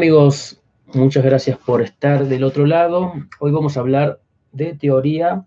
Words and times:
Amigos, 0.00 0.58
muchas 0.94 1.22
gracias 1.22 1.58
por 1.58 1.82
estar 1.82 2.24
del 2.24 2.42
otro 2.42 2.64
lado. 2.64 3.12
Hoy 3.38 3.52
vamos 3.52 3.76
a 3.76 3.80
hablar 3.80 4.18
de 4.50 4.72
teoría, 4.72 5.44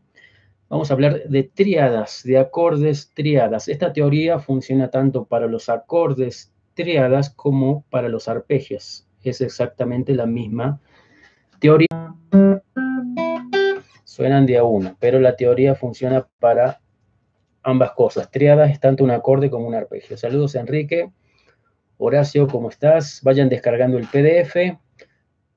vamos 0.70 0.92
a 0.92 0.94
hablar 0.94 1.24
de 1.28 1.42
triadas, 1.42 2.22
de 2.24 2.38
acordes 2.38 3.12
triadas. 3.16 3.68
Esta 3.68 3.94
teoría 3.94 4.38
funciona 4.38 4.92
tanto 4.92 5.26
para 5.26 5.48
los 5.48 5.70
acordes 5.70 6.54
triadas 6.76 7.32
como 7.32 7.84
para 7.90 8.10
los 8.10 8.28
arpegios. 8.28 9.08
Es 9.24 9.42
exactamente 9.42 10.14
la 10.14 10.28
misma 10.28 10.80
teoría. 11.58 12.14
Suenan 14.04 14.46
de 14.46 14.60
a 14.60 14.66
una, 14.66 14.96
pero 15.00 15.20
la 15.20 15.36
teoría 15.36 15.74
funciona 15.74 16.28
para 16.40 16.80
ambas 17.64 17.94
cosas. 17.94 18.30
Triadas 18.30 18.70
es 18.70 18.80
tanto 18.80 19.04
un 19.04 19.10
acorde 19.10 19.50
como 19.50 19.68
un 19.68 19.74
arpegio. 19.74 20.16
Saludos 20.16 20.54
Enrique. 20.54 21.10
Horacio, 22.06 22.48
¿cómo 22.50 22.68
estás? 22.68 23.22
Vayan 23.24 23.48
descargando 23.48 23.98
el 23.98 24.08
PDF. 24.08 24.78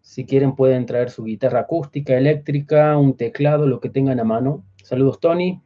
Si 0.00 0.25
quieren 0.25 0.55
pueden 0.55 0.86
traer 0.86 1.11
su 1.11 1.25
guitarra 1.25 1.62
acústica, 1.62 2.16
eléctrica, 2.16 2.97
un 2.97 3.16
teclado, 3.16 3.66
lo 3.66 3.80
que 3.80 3.91
tengan 3.91 4.20
a 4.20 4.25
mano. 4.25 4.62
Saludos, 4.80 5.19
Tony. 5.19 5.61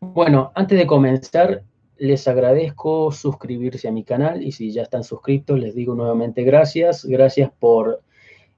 Bueno, 0.00 0.50
antes 0.56 0.76
de 0.76 0.88
comenzar, 0.88 1.62
les 1.96 2.26
agradezco 2.26 3.12
suscribirse 3.12 3.86
a 3.86 3.92
mi 3.92 4.02
canal 4.02 4.42
y 4.42 4.50
si 4.50 4.72
ya 4.72 4.82
están 4.82 5.04
suscritos, 5.04 5.60
les 5.60 5.76
digo 5.76 5.94
nuevamente 5.94 6.42
gracias. 6.42 7.04
Gracias 7.04 7.52
por 7.56 8.02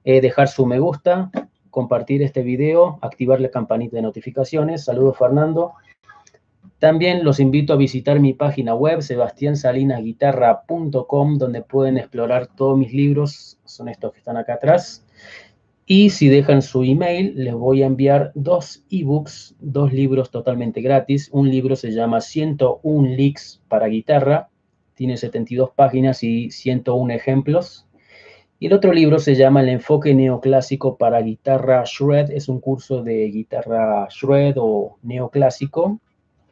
eh, 0.03 0.21
dejar 0.21 0.47
su 0.47 0.65
me 0.65 0.79
gusta, 0.79 1.29
compartir 1.69 2.23
este 2.23 2.41
video, 2.41 2.97
activar 3.03 3.39
la 3.41 3.51
campanita 3.51 3.97
de 3.97 4.01
notificaciones. 4.01 4.85
Saludos, 4.85 5.19
Fernando. 5.19 5.73
También 6.81 7.23
los 7.23 7.39
invito 7.39 7.71
a 7.73 7.77
visitar 7.77 8.19
mi 8.19 8.33
página 8.33 8.73
web, 8.73 9.03
sebastiansalinasguitarra.com, 9.03 11.37
donde 11.37 11.61
pueden 11.61 11.99
explorar 11.99 12.47
todos 12.47 12.75
mis 12.75 12.91
libros, 12.91 13.59
son 13.65 13.87
estos 13.87 14.11
que 14.11 14.17
están 14.17 14.35
acá 14.35 14.55
atrás. 14.55 15.05
Y 15.85 16.09
si 16.09 16.27
dejan 16.27 16.63
su 16.63 16.83
email, 16.83 17.33
les 17.35 17.53
voy 17.53 17.83
a 17.83 17.85
enviar 17.85 18.31
dos 18.33 18.83
ebooks, 18.89 19.55
dos 19.59 19.93
libros 19.93 20.31
totalmente 20.31 20.81
gratis. 20.81 21.29
Un 21.31 21.51
libro 21.51 21.75
se 21.75 21.91
llama 21.91 22.19
101 22.19 23.09
Licks 23.09 23.61
para 23.67 23.85
guitarra, 23.85 24.49
tiene 24.95 25.17
72 25.17 25.69
páginas 25.75 26.23
y 26.23 26.49
101 26.49 27.13
ejemplos. 27.13 27.85
Y 28.57 28.65
el 28.65 28.73
otro 28.73 28.91
libro 28.91 29.19
se 29.19 29.35
llama 29.35 29.61
El 29.61 29.69
enfoque 29.69 30.15
neoclásico 30.15 30.97
para 30.97 31.21
guitarra 31.21 31.83
shred, 31.85 32.31
es 32.31 32.49
un 32.49 32.59
curso 32.59 33.03
de 33.03 33.27
guitarra 33.27 34.07
shred 34.09 34.55
o 34.57 34.97
neoclásico 35.03 36.01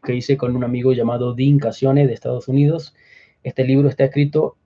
que 0.04 0.16
hice 0.16 0.38
con 0.38 0.56
un 0.56 0.64
amigo 0.64 0.94
llamado 0.94 1.34
Dean 1.34 1.60
Casione 1.60 2.08
de 2.08 2.14
Estados 2.14 2.48
Unidos. 2.48 2.96
Este 3.44 3.64
libro 3.64 3.90
está 3.90 4.06
escrito 4.06 4.58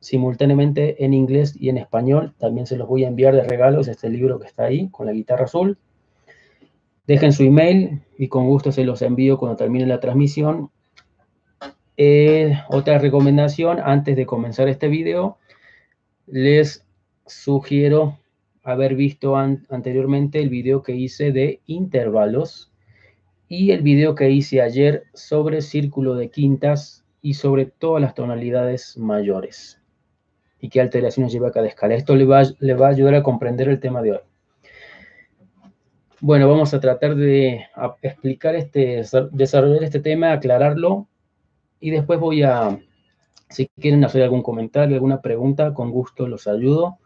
simultáneamente 0.00 1.04
en 1.04 1.14
inglés 1.14 1.54
y 1.58 1.68
en 1.68 1.78
español. 1.78 2.34
También 2.38 2.66
se 2.66 2.76
los 2.76 2.88
voy 2.88 3.04
a 3.04 3.08
enviar 3.08 3.34
de 3.34 3.44
regalos, 3.44 3.88
este 3.88 4.10
libro 4.10 4.40
que 4.40 4.46
está 4.46 4.64
ahí 4.64 4.88
con 4.90 5.06
la 5.06 5.12
guitarra 5.12 5.44
azul. 5.44 5.78
Dejen 7.06 7.32
su 7.32 7.44
email 7.44 8.02
y 8.18 8.28
con 8.28 8.46
gusto 8.46 8.72
se 8.72 8.84
los 8.84 9.02
envío 9.02 9.38
cuando 9.38 9.56
termine 9.56 9.86
la 9.86 10.00
transmisión. 10.00 10.70
Eh, 11.96 12.58
otra 12.68 12.98
recomendación, 12.98 13.78
antes 13.80 14.16
de 14.16 14.26
comenzar 14.26 14.68
este 14.68 14.88
video, 14.88 15.38
les 16.26 16.84
sugiero 17.26 18.18
haber 18.64 18.94
visto 18.94 19.36
anteriormente 19.36 20.40
el 20.40 20.48
video 20.48 20.82
que 20.82 20.94
hice 20.94 21.32
de 21.32 21.60
intervalos 21.66 22.71
y 23.54 23.72
el 23.72 23.82
video 23.82 24.14
que 24.14 24.30
hice 24.30 24.62
ayer 24.62 25.04
sobre 25.12 25.60
círculo 25.60 26.14
de 26.14 26.30
quintas 26.30 27.04
y 27.20 27.34
sobre 27.34 27.66
todas 27.66 28.00
las 28.00 28.14
tonalidades 28.14 28.96
mayores 28.96 29.78
y 30.58 30.70
qué 30.70 30.80
alteraciones 30.80 31.34
lleva 31.34 31.52
cada 31.52 31.66
escala. 31.66 31.94
Esto 31.94 32.16
le 32.16 32.24
va, 32.24 32.44
le 32.60 32.72
va 32.72 32.86
a 32.86 32.90
ayudar 32.92 33.14
a 33.14 33.22
comprender 33.22 33.68
el 33.68 33.78
tema 33.78 34.00
de 34.00 34.12
hoy. 34.12 34.18
Bueno, 36.20 36.48
vamos 36.48 36.72
a 36.72 36.80
tratar 36.80 37.14
de 37.14 37.66
explicar 38.00 38.54
este, 38.54 39.02
desarrollar 39.32 39.84
este 39.84 40.00
tema, 40.00 40.32
aclararlo 40.32 41.06
y 41.78 41.90
después 41.90 42.18
voy 42.18 42.42
a, 42.44 42.80
si 43.50 43.68
quieren 43.78 44.02
hacer 44.02 44.22
algún 44.22 44.42
comentario, 44.42 44.94
alguna 44.94 45.20
pregunta, 45.20 45.74
con 45.74 45.90
gusto 45.90 46.26
los 46.26 46.46
ayudo. 46.46 46.96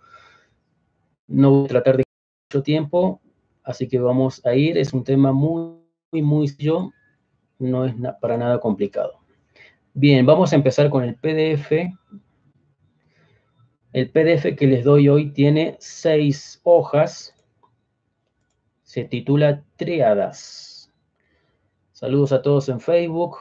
No 1.27 1.51
voy 1.51 1.65
a 1.65 1.69
tratar 1.69 1.97
de 1.97 2.05
mucho 2.49 2.63
tiempo, 2.63 3.21
así 3.65 3.89
que 3.89 3.99
vamos 3.99 4.47
a 4.47 4.55
ir. 4.55 4.79
Es 4.79 4.93
un 4.93 5.03
tema 5.03 5.33
muy 5.33 5.86
muy, 6.13 6.23
muy 6.23 6.49
sencillo, 6.49 6.93
no 7.59 7.85
es 7.85 7.95
para 8.21 8.37
nada 8.37 8.61
complicado. 8.61 9.21
Bien, 9.95 10.27
vamos 10.27 10.53
a 10.53 10.57
empezar 10.57 10.91
con 10.91 11.05
el 11.05 11.17
PDF. 11.17 11.73
El 13.93 14.11
PDF 14.11 14.55
que 14.57 14.67
les 14.67 14.85
doy 14.85 15.09
hoy 15.09 15.31
tiene 15.33 15.77
seis 15.81 16.61
hojas. 16.65 17.35
Se 18.83 19.05
titula 19.05 19.65
Triadas. 19.77 20.93
Saludos 21.93 22.33
a 22.33 22.43
todos 22.43 22.69
en 22.69 22.79
Facebook. 22.79 23.39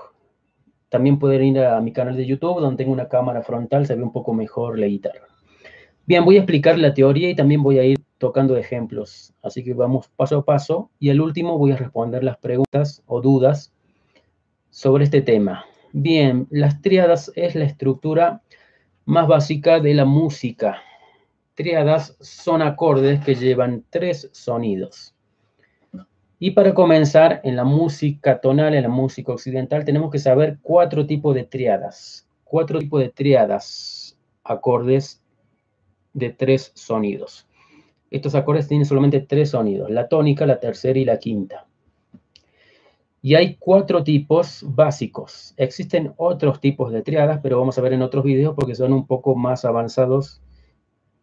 También 0.90 1.20
pueden 1.20 1.44
ir 1.44 1.60
a 1.60 1.82
mi 1.82 1.92
canal 1.92 2.16
de 2.16 2.26
YouTube, 2.26 2.62
donde 2.62 2.78
tengo 2.78 2.94
una 2.94 3.10
cámara 3.10 3.42
frontal, 3.42 3.86
se 3.86 3.96
ve 3.96 4.04
un 4.04 4.14
poco 4.14 4.34
mejor 4.34 4.80
la 4.80 4.88
guitarra. 4.88 5.28
Bien, 6.06 6.24
voy 6.24 6.38
a 6.38 6.40
explicar 6.40 6.78
la 6.78 6.94
teoría 6.94 7.30
y 7.30 7.36
también 7.36 7.62
voy 7.62 7.80
a 7.80 7.84
ir 7.84 8.05
tocando 8.26 8.58
ejemplos. 8.58 9.36
Así 9.44 9.64
que 9.64 9.76
vamos 9.76 10.08
paso 10.08 10.40
a 10.40 10.46
paso 10.46 10.90
y 11.00 11.12
al 11.12 11.22
último 11.22 11.60
voy 11.60 11.74
a 11.74 11.78
responder 11.78 12.24
las 12.24 12.38
preguntas 12.38 13.04
o 13.06 13.22
dudas 13.22 13.72
sobre 14.72 15.04
este 15.04 15.22
tema. 15.22 15.66
Bien, 15.94 16.48
las 16.50 16.82
tríadas 16.82 17.32
es 17.36 17.54
la 17.54 17.66
estructura 17.66 18.42
más 19.06 19.28
básica 19.28 19.80
de 19.80 19.94
la 19.94 20.06
música. 20.06 20.82
Tríadas 21.54 22.18
son 22.20 22.64
acordes 22.64 23.24
que 23.24 23.36
llevan 23.36 23.84
tres 23.92 24.28
sonidos. 24.34 25.14
Y 26.40 26.52
para 26.52 26.74
comenzar, 26.74 27.42
en 27.44 27.56
la 27.56 27.64
música 27.64 28.42
tonal, 28.42 28.74
en 28.74 28.82
la 28.82 28.90
música 28.90 29.34
occidental, 29.34 29.86
tenemos 29.86 30.10
que 30.10 30.18
saber 30.18 30.58
cuatro 30.64 31.06
tipos 31.06 31.36
de 31.36 31.44
triadas. 31.44 32.28
Cuatro 32.44 32.80
tipos 32.80 33.02
de 33.02 33.10
triadas, 33.10 34.18
acordes 34.44 35.22
de 36.14 36.32
tres 36.32 36.72
sonidos. 36.74 37.48
Estos 38.12 38.36
acordes 38.36 38.68
tienen 38.68 38.86
solamente 38.86 39.20
tres 39.22 39.52
sonidos, 39.52 39.90
la 39.90 40.08
tónica, 40.08 40.46
la 40.46 40.60
tercera 40.60 41.00
y 41.00 41.06
la 41.06 41.18
quinta. 41.18 41.66
Y 43.22 43.34
hay 43.34 43.56
cuatro 43.56 44.04
tipos 44.04 44.64
básicos. 44.68 45.56
Existen 45.58 46.14
otros 46.18 46.62
tipos 46.62 46.92
de 46.92 47.02
triadas, 47.02 47.40
pero 47.42 47.58
vamos 47.58 47.78
a 47.78 47.82
ver 47.82 47.94
en 47.94 48.04
otros 48.04 48.24
videos 48.24 48.54
porque 48.54 48.76
son 48.76 48.94
un 48.94 49.08
poco 49.08 49.36
más 49.36 49.66
avanzados, 49.66 50.44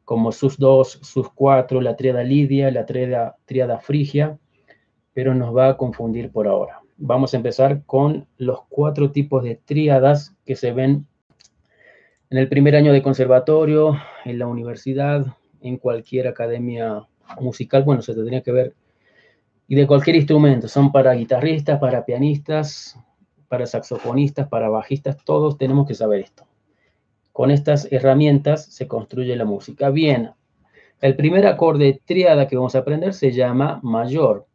como 0.05 0.33
sus 0.33 0.59
dos, 0.59 0.99
sus 1.03 1.31
cuatro, 1.31 1.81
la 1.81 1.95
triada 1.95 2.25
lidia, 2.25 2.71
la 2.73 2.87
triada, 2.87 3.37
triada 3.45 3.79
frigia, 3.79 4.37
pero 5.15 5.35
nos 5.35 5.57
va 5.57 5.69
a 5.69 5.77
confundir 5.77 6.33
por 6.33 6.49
ahora. 6.49 6.81
Vamos 6.97 7.35
a 7.35 7.37
empezar 7.37 7.85
con 7.85 8.27
los 8.37 8.63
cuatro 8.69 9.13
tipos 9.13 9.45
de 9.45 9.55
triadas 9.55 10.35
que 10.45 10.57
se 10.57 10.73
ven 10.73 11.07
en 12.31 12.39
el 12.39 12.49
primer 12.49 12.75
año 12.75 12.93
de 12.93 13.03
conservatorio, 13.03 13.97
en 14.25 14.39
la 14.39 14.47
universidad, 14.47 15.27
en 15.63 15.77
cualquier 15.77 16.29
academia 16.29 17.07
musical, 17.41 17.83
bueno, 17.85 18.03
se 18.03 18.15
tendría 18.15 18.43
que 18.43 18.53
ver, 18.53 18.75
y 19.69 19.75
de 19.75 19.87
cualquier 19.87 20.17
instrumento, 20.17 20.69
son 20.69 20.93
para 20.93 21.15
guitarristas, 21.15 21.79
para 21.79 22.05
pianistas, 22.05 22.99
para 23.49 23.67
saxofonistas, 23.67 24.49
para 24.49 24.69
bajistas, 24.69 25.17
todos 25.25 25.57
tenemos 25.57 25.87
que 25.87 25.95
saber 25.95 26.21
esto. 26.21 26.47
Con 27.33 27.51
estas 27.51 27.91
herramientas 27.91 28.67
se 28.67 28.87
construye 28.87 29.35
la 29.37 29.45
música. 29.45 29.91
Bien, 29.91 30.33
el 31.01 31.17
primer 31.17 31.47
acorde 31.47 32.01
triada 32.05 32.47
que 32.47 32.57
vamos 32.57 32.75
a 32.75 32.81
aprender 32.81 33.15
se 33.15 33.33
llama 33.33 33.81
mayor 33.83 34.47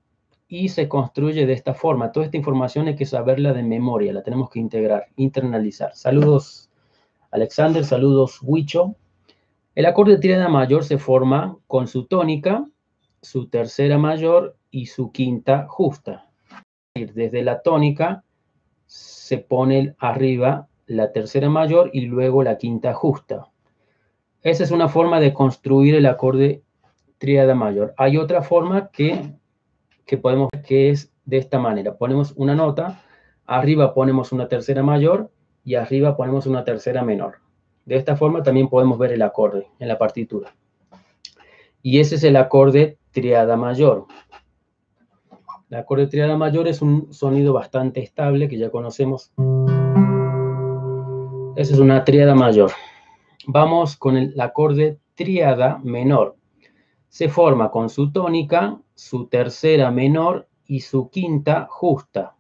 y 0.48 0.70
se 0.70 0.88
construye 0.88 1.46
de 1.46 1.54
esta 1.54 1.74
forma. 1.74 2.12
Toda 2.12 2.26
esta 2.26 2.38
información 2.38 2.88
hay 2.88 2.96
que 2.96 3.06
saberla 3.06 3.54
de 3.54 3.64
memoria, 3.64 4.14
la 4.14 4.24
tenemos 4.24 4.50
que 4.50 4.60
integrar, 4.60 5.08
internalizar. 5.16 5.96
Saludos 5.96 6.70
Alexander, 7.32 7.84
saludos 7.84 8.40
Huicho. 8.42 8.96
El 9.78 9.86
acorde 9.86 10.18
tríada 10.18 10.50
mayor 10.50 10.84
se 10.84 10.98
forma 10.98 11.56
con 11.68 11.88
su 11.88 12.08
tónica, 12.08 12.68
su 13.22 13.48
tercera 13.48 14.00
mayor 14.00 14.58
y 14.72 14.88
su 14.88 15.12
quinta 15.12 15.68
justa. 15.68 16.32
Desde 16.96 17.44
la 17.44 17.62
tónica 17.62 18.24
se 18.88 19.38
pone 19.38 19.94
arriba 20.00 20.68
la 20.88 21.12
tercera 21.12 21.48
mayor 21.52 21.92
y 21.94 22.08
luego 22.08 22.42
la 22.42 22.58
quinta 22.58 22.96
justa. 22.96 23.52
Esa 24.42 24.64
es 24.64 24.72
una 24.72 24.90
forma 24.90 25.20
de 25.20 25.32
construir 25.32 25.94
el 25.94 26.08
acorde 26.08 26.64
tríada 27.20 27.54
mayor. 27.54 27.94
Hay 27.98 28.18
otra 28.18 28.42
forma 28.42 28.90
que, 28.90 29.36
que 30.08 30.18
podemos 30.18 30.50
que 30.66 30.90
es 30.90 31.14
de 31.26 31.38
esta 31.38 31.60
manera. 31.60 32.00
Ponemos 32.00 32.34
una 32.36 32.56
nota, 32.56 33.04
arriba 33.46 33.94
ponemos 33.94 34.32
una 34.32 34.48
tercera 34.48 34.82
mayor 34.82 35.30
y 35.64 35.76
arriba 35.76 36.18
ponemos 36.18 36.48
una 36.48 36.64
tercera 36.64 37.04
menor. 37.04 37.46
De 37.88 37.96
esta 37.96 38.18
forma 38.18 38.44
también 38.44 38.68
podemos 38.68 39.00
ver 39.00 39.14
el 39.14 39.22
acorde 39.22 39.70
en 39.80 39.88
la 39.88 39.98
partitura. 39.98 40.54
Y 41.82 42.02
ese 42.02 42.16
es 42.16 42.24
el 42.26 42.36
acorde 42.36 42.98
triada 43.12 43.56
mayor. 43.56 44.08
El 45.70 45.78
acorde 45.78 46.08
triada 46.08 46.36
mayor 46.36 46.68
es 46.68 46.82
un 46.82 47.14
sonido 47.14 47.54
bastante 47.54 48.02
estable 48.04 48.50
que 48.50 48.58
ya 48.58 48.70
conocemos. 48.72 49.32
Esa 51.56 51.74
es 51.74 51.80
una 51.80 52.04
triada 52.04 52.36
mayor. 52.36 52.72
Vamos 53.48 53.96
con 53.96 54.18
el 54.18 54.38
acorde 54.38 55.00
triada 55.16 55.80
menor. 55.82 56.36
Se 57.08 57.30
forma 57.30 57.72
con 57.72 57.90
su 57.90 58.12
tónica, 58.12 58.82
su 58.96 59.28
tercera 59.28 59.92
menor 59.92 60.50
y 60.66 60.82
su 60.82 61.10
quinta 61.10 61.68
justa. 61.70 62.36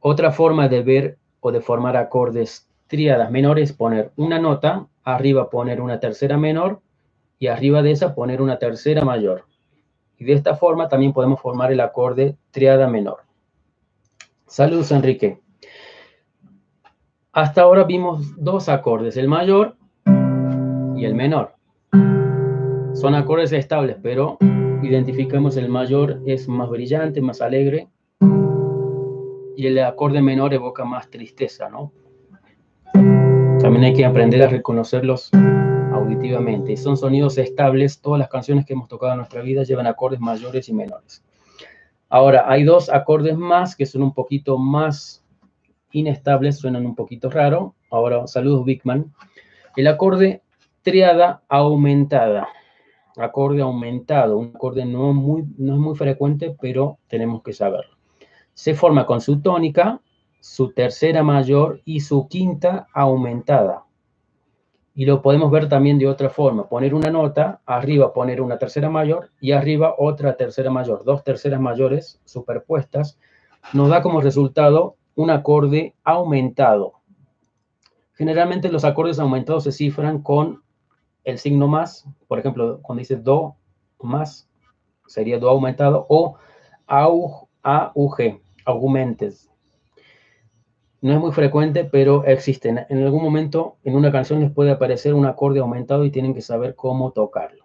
Otra 0.00 0.32
forma 0.32 0.66
de 0.68 0.82
ver 0.82 1.18
o 1.38 1.52
de 1.52 1.60
formar 1.60 1.96
acordes 1.96 2.68
triadas 2.92 3.30
menores, 3.30 3.72
poner 3.72 4.12
una 4.16 4.38
nota, 4.38 4.86
arriba 5.02 5.48
poner 5.48 5.80
una 5.80 5.98
tercera 5.98 6.36
menor 6.36 6.82
y 7.38 7.46
arriba 7.46 7.80
de 7.80 7.92
esa 7.92 8.14
poner 8.14 8.42
una 8.42 8.58
tercera 8.58 9.02
mayor. 9.02 9.46
Y 10.18 10.24
de 10.24 10.34
esta 10.34 10.56
forma 10.56 10.88
también 10.88 11.14
podemos 11.14 11.40
formar 11.40 11.72
el 11.72 11.80
acorde 11.80 12.36
triada 12.50 12.86
menor. 12.88 13.20
Saludos, 14.46 14.92
Enrique. 14.92 15.40
Hasta 17.32 17.62
ahora 17.62 17.84
vimos 17.84 18.34
dos 18.36 18.68
acordes, 18.68 19.16
el 19.16 19.26
mayor 19.26 19.74
y 20.94 21.06
el 21.06 21.14
menor. 21.14 21.54
Son 22.92 23.14
acordes 23.14 23.52
estables, 23.52 23.96
pero 24.02 24.36
identificamos 24.82 25.56
el 25.56 25.70
mayor 25.70 26.20
es 26.26 26.46
más 26.46 26.68
brillante, 26.68 27.22
más 27.22 27.40
alegre, 27.40 27.88
y 29.56 29.66
el 29.66 29.78
acorde 29.78 30.20
menor 30.20 30.52
evoca 30.52 30.84
más 30.84 31.08
tristeza, 31.08 31.70
¿no? 31.70 31.90
También 32.92 33.84
hay 33.84 33.94
que 33.94 34.04
aprender 34.04 34.42
a 34.42 34.48
reconocerlos 34.48 35.30
auditivamente. 35.92 36.76
Son 36.76 36.96
sonidos 36.96 37.38
estables, 37.38 38.00
todas 38.00 38.18
las 38.18 38.28
canciones 38.28 38.66
que 38.66 38.72
hemos 38.72 38.88
tocado 38.88 39.12
en 39.12 39.18
nuestra 39.18 39.42
vida 39.42 39.62
llevan 39.62 39.86
acordes 39.86 40.20
mayores 40.20 40.68
y 40.68 40.72
menores. 40.72 41.24
Ahora, 42.08 42.44
hay 42.46 42.64
dos 42.64 42.90
acordes 42.90 43.36
más 43.36 43.74
que 43.74 43.86
son 43.86 44.02
un 44.02 44.14
poquito 44.14 44.58
más 44.58 45.24
inestables, 45.92 46.58
suenan 46.58 46.86
un 46.86 46.94
poquito 46.94 47.30
raro. 47.30 47.74
Ahora, 47.90 48.26
saludos, 48.26 48.64
Bigman. 48.64 49.12
El 49.76 49.86
acorde 49.86 50.42
triada 50.82 51.42
aumentada 51.48 52.48
acorde 53.16 53.62
aumentado, 53.62 54.38
un 54.38 54.52
acorde 54.54 54.84
no, 54.84 55.12
muy, 55.12 55.44
no 55.58 55.74
es 55.74 55.78
muy 55.78 55.94
frecuente, 55.94 56.56
pero 56.60 56.98
tenemos 57.08 57.42
que 57.42 57.52
saberlo. 57.52 57.96
Se 58.54 58.74
forma 58.74 59.06
con 59.06 59.20
su 59.20 59.40
tónica, 59.40 60.00
su 60.42 60.72
tercera 60.72 61.22
mayor 61.22 61.80
y 61.84 62.00
su 62.00 62.26
quinta 62.26 62.88
aumentada. 62.92 63.84
Y 64.92 65.06
lo 65.06 65.22
podemos 65.22 65.52
ver 65.52 65.68
también 65.68 66.00
de 66.00 66.08
otra 66.08 66.30
forma, 66.30 66.68
poner 66.68 66.94
una 66.94 67.10
nota, 67.12 67.60
arriba 67.64 68.12
poner 68.12 68.42
una 68.42 68.58
tercera 68.58 68.90
mayor 68.90 69.30
y 69.40 69.52
arriba 69.52 69.94
otra 69.96 70.36
tercera 70.36 70.68
mayor, 70.68 71.04
dos 71.04 71.22
terceras 71.22 71.60
mayores 71.60 72.20
superpuestas, 72.24 73.20
nos 73.72 73.88
da 73.88 74.02
como 74.02 74.20
resultado 74.20 74.96
un 75.14 75.30
acorde 75.30 75.94
aumentado. 76.02 76.94
Generalmente 78.14 78.72
los 78.72 78.84
acordes 78.84 79.20
aumentados 79.20 79.62
se 79.62 79.70
cifran 79.70 80.22
con 80.22 80.60
el 81.22 81.38
signo 81.38 81.68
más, 81.68 82.04
por 82.26 82.40
ejemplo, 82.40 82.80
cuando 82.82 82.98
dice 82.98 83.14
do 83.14 83.54
más, 84.00 84.50
sería 85.06 85.38
do 85.38 85.48
aumentado, 85.48 86.04
o 86.08 86.34
au, 86.88 87.48
AUG, 87.62 88.40
augmentes. 88.64 89.51
No 91.02 91.12
es 91.12 91.18
muy 91.18 91.32
frecuente, 91.32 91.82
pero 91.82 92.24
existen. 92.26 92.86
En 92.88 93.02
algún 93.02 93.24
momento 93.24 93.74
en 93.82 93.96
una 93.96 94.12
canción 94.12 94.38
les 94.38 94.52
puede 94.52 94.70
aparecer 94.70 95.14
un 95.14 95.26
acorde 95.26 95.58
aumentado 95.58 96.04
y 96.04 96.12
tienen 96.12 96.32
que 96.32 96.42
saber 96.42 96.76
cómo 96.76 97.10
tocarlo. 97.10 97.64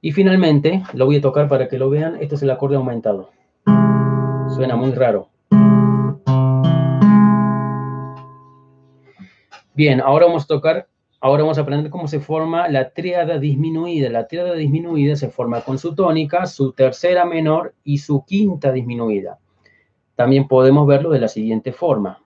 Y 0.00 0.12
finalmente, 0.12 0.82
lo 0.94 1.04
voy 1.04 1.16
a 1.16 1.20
tocar 1.20 1.46
para 1.46 1.68
que 1.68 1.76
lo 1.78 1.90
vean, 1.90 2.16
este 2.22 2.36
es 2.36 2.42
el 2.42 2.50
acorde 2.50 2.76
aumentado. 2.76 3.32
Suena 4.56 4.76
muy 4.76 4.92
raro. 4.92 5.28
Bien, 9.74 10.00
ahora 10.00 10.24
vamos 10.24 10.44
a 10.44 10.46
tocar 10.46 10.88
Ahora 11.20 11.42
vamos 11.42 11.56
a 11.56 11.62
aprender 11.62 11.90
cómo 11.90 12.06
se 12.06 12.20
forma 12.20 12.68
la 12.68 12.90
tríada 12.90 13.38
disminuida. 13.38 14.10
La 14.10 14.26
tríada 14.26 14.54
disminuida 14.54 15.16
se 15.16 15.30
forma 15.30 15.62
con 15.62 15.78
su 15.78 15.94
tónica, 15.94 16.46
su 16.46 16.72
tercera 16.72 17.24
menor 17.24 17.74
y 17.82 17.96
su 17.98 18.24
quinta 18.26 18.72
disminuida. 18.72 19.38
También 20.16 20.48
podemos 20.48 20.86
verlo 20.86 21.08
de 21.10 21.20
la 21.20 21.28
siguiente 21.28 21.72
forma. 21.72 22.23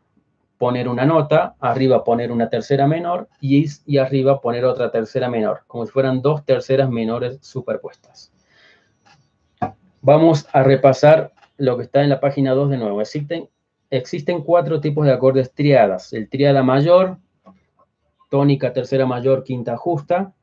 Poner 0.59 0.89
una 0.89 1.07
nota, 1.07 1.55
arriba 1.61 2.05
poner 2.05 2.33
una 2.33 2.51
tercera 2.51 2.87
menor 2.87 3.29
y, 3.41 3.67
y 3.87 3.99
arriba 3.99 4.41
poner 4.41 4.65
otra 4.65 4.91
tercera 4.91 5.31
menor, 5.31 5.61
como 5.67 5.87
si 5.87 5.93
fueran 5.93 6.21
dos 6.21 6.45
terceras 6.45 6.91
menores 6.91 7.39
superpuestas. 7.41 8.33
Vamos 10.03 10.47
a 10.53 10.63
repasar 10.63 11.33
lo 11.57 11.77
que 11.77 11.85
está 11.85 12.03
en 12.03 12.09
la 12.09 12.21
página 12.21 12.53
2 12.53 12.71
de 12.71 12.79
nuevo. 12.79 13.01
Existen, 13.01 13.49
existen 13.91 14.43
cuatro 14.43 14.81
tipos 14.81 15.07
de 15.07 15.13
acordes 15.13 15.53
triadas. 15.53 16.13
El 16.13 16.29
triada 16.29 16.63
mayor, 16.63 17.19
tónica 18.31 18.73
tercera 18.73 19.07
mayor, 19.07 19.45
quinta 19.45 19.77
justa. 19.77 20.35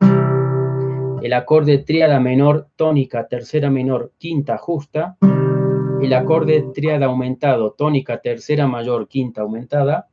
El 1.21 1.33
acorde 1.33 1.79
tríada 1.79 2.19
menor, 2.19 2.67
tónica 2.75 3.27
tercera 3.27 3.69
menor, 3.69 4.11
quinta 4.17 4.57
justa. 4.57 5.17
El 6.05 6.13
acorde 6.13 6.63
tríada 6.71 7.07
aumentado, 7.07 7.71
tónica 7.71 8.21
tercera 8.21 8.67
mayor, 8.67 9.07
quinta 9.07 9.41
aumentada. 9.41 10.07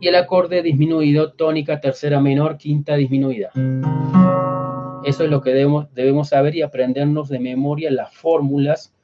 Y 0.00 0.08
el 0.08 0.14
acorde 0.14 0.62
disminuido, 0.62 1.34
tónica 1.34 1.78
tercera 1.78 2.18
menor, 2.18 2.56
quinta 2.56 2.96
disminuida. 2.96 3.50
Eso 5.04 5.24
es 5.24 5.30
lo 5.30 5.42
que 5.42 5.50
debemos, 5.50 5.92
debemos 5.92 6.30
saber 6.30 6.56
y 6.56 6.62
aprendernos 6.62 7.28
de 7.28 7.38
memoria 7.38 7.90
las 7.90 8.14
fórmulas 8.14 8.94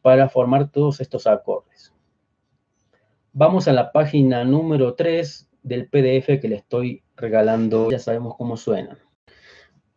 para 0.00 0.30
formar 0.30 0.70
todos 0.70 1.02
estos 1.02 1.26
acordes. 1.26 1.92
Vamos 3.34 3.68
a 3.68 3.74
la 3.74 3.92
página 3.92 4.42
número 4.44 4.94
3 4.94 5.50
del 5.64 5.86
PDF 5.86 6.40
que 6.40 6.48
le 6.48 6.56
estoy 6.56 7.02
regalando, 7.14 7.90
ya 7.90 7.98
sabemos 7.98 8.36
cómo 8.38 8.56
suena. 8.56 8.96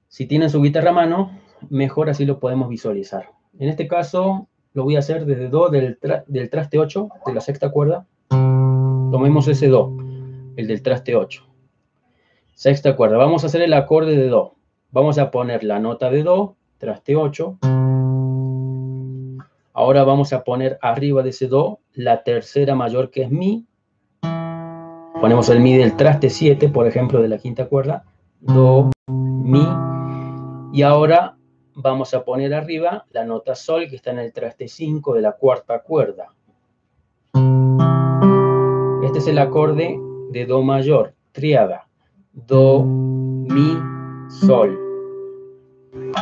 Si 0.10 0.26
tienen 0.26 0.50
su 0.50 0.62
guitarra 0.62 0.90
a 0.90 0.96
mano, 0.96 1.40
mejor 1.70 2.10
así 2.10 2.26
lo 2.26 2.42
podemos 2.42 2.68
visualizar. 2.68 3.39
En 3.58 3.70
este 3.70 3.88
caso, 3.88 4.48
lo 4.74 4.84
voy 4.84 4.96
a 4.96 5.00
hacer 5.00 5.26
desde 5.26 5.50
Do 5.50 5.70
del, 5.70 5.98
del 6.28 6.50
traste 6.50 6.78
8, 6.78 7.10
de 7.26 7.34
la 7.34 7.42
sexta 7.42 7.72
cuerda. 7.72 8.06
Tomemos 8.30 9.48
ese 9.48 9.68
Do, 9.68 9.96
el 10.56 10.68
del 10.68 10.84
traste 10.84 11.16
8. 11.16 11.44
Sexta 12.54 12.96
cuerda. 12.96 13.18
Vamos 13.18 13.44
a 13.44 13.48
hacer 13.48 13.62
el 13.62 13.74
acorde 13.74 14.16
de 14.16 14.28
Do. 14.28 14.56
Vamos 14.92 15.18
a 15.18 15.32
poner 15.32 15.64
la 15.64 15.80
nota 15.80 16.10
de 16.10 16.24
Do, 16.24 16.56
traste 16.78 17.16
8. 17.16 17.60
Ahora 19.74 20.04
vamos 20.04 20.34
a 20.34 20.44
poner 20.44 20.78
arriba 20.82 21.24
de 21.24 21.30
ese 21.30 21.48
Do 21.48 21.80
la 21.94 22.24
tercera 22.24 22.76
mayor 22.76 23.10
que 23.10 23.24
es 23.24 23.32
Mi 23.32 23.66
Ponemos 25.20 25.50
el 25.50 25.60
mi 25.60 25.76
del 25.76 25.98
traste 25.98 26.30
7, 26.30 26.70
por 26.70 26.88
ejemplo, 26.88 27.22
de 27.22 27.28
la 27.28 27.38
quinta 27.38 27.66
cuerda, 27.66 28.06
do, 28.40 28.90
mi, 29.10 29.68
y 30.72 30.82
ahora 30.82 31.36
vamos 31.82 32.14
a 32.14 32.24
poner 32.24 32.54
arriba 32.54 33.06
la 33.12 33.24
nota 33.24 33.56
sol 33.56 33.88
que 33.90 33.96
está 33.96 34.12
en 34.12 34.20
el 34.20 34.34
traste 34.34 34.68
5 34.68 35.14
de 35.14 35.22
la 35.22 35.32
cuarta 35.34 35.82
cuerda. 35.82 36.28
Este 39.04 39.20
es 39.20 39.28
el 39.28 39.40
acorde 39.40 39.98
de 40.32 40.46
do 40.46 40.62
mayor, 40.62 41.14
triada, 41.32 41.88
do, 42.34 42.84
mi, 42.84 43.78
sol, 44.30 44.78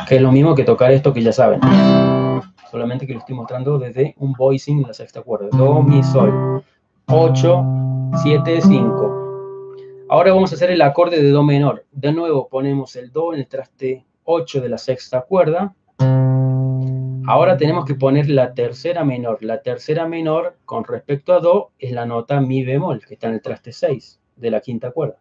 que 0.08 0.16
es 0.16 0.22
lo 0.22 0.32
mismo 0.32 0.54
que 0.54 0.64
tocar 0.64 0.92
esto 0.92 1.12
que 1.12 1.22
ya 1.22 1.32
saben, 1.32 1.60
solamente 2.70 3.06
que 3.06 3.12
lo 3.12 3.18
estoy 3.18 3.34
mostrando 3.34 3.78
desde 3.78 4.14
un 4.18 4.32
voicing 4.32 4.82
de 4.82 4.88
la 4.88 4.94
sexta 4.94 5.22
cuerda, 5.22 5.48
do, 5.56 5.82
mi, 5.82 6.02
sol, 6.02 6.62
8, 7.08 7.64
7, 8.22 8.60
5. 8.62 9.18
Ahora 10.10 10.32
vamos 10.32 10.52
a 10.52 10.54
hacer 10.54 10.70
el 10.70 10.80
acorde 10.80 11.22
de 11.22 11.30
Do 11.30 11.42
menor. 11.42 11.84
De 11.92 12.12
nuevo 12.12 12.48
ponemos 12.48 12.96
el 12.96 13.12
Do 13.12 13.34
en 13.34 13.40
el 13.40 13.46
traste 13.46 14.06
8 14.30 14.60
de 14.60 14.68
la 14.68 14.76
sexta 14.76 15.22
cuerda. 15.22 15.74
Ahora 17.26 17.56
tenemos 17.56 17.86
que 17.86 17.94
poner 17.94 18.28
la 18.28 18.52
tercera 18.52 19.02
menor. 19.02 19.42
La 19.42 19.62
tercera 19.62 20.06
menor 20.06 20.58
con 20.66 20.84
respecto 20.84 21.32
a 21.32 21.40
Do 21.40 21.70
es 21.78 21.92
la 21.92 22.04
nota 22.04 22.38
Mi 22.42 22.62
bemol, 22.62 23.04
que 23.06 23.14
está 23.14 23.28
en 23.28 23.34
el 23.34 23.40
traste 23.40 23.72
6 23.72 24.20
de 24.36 24.50
la 24.50 24.60
quinta 24.60 24.90
cuerda. 24.90 25.16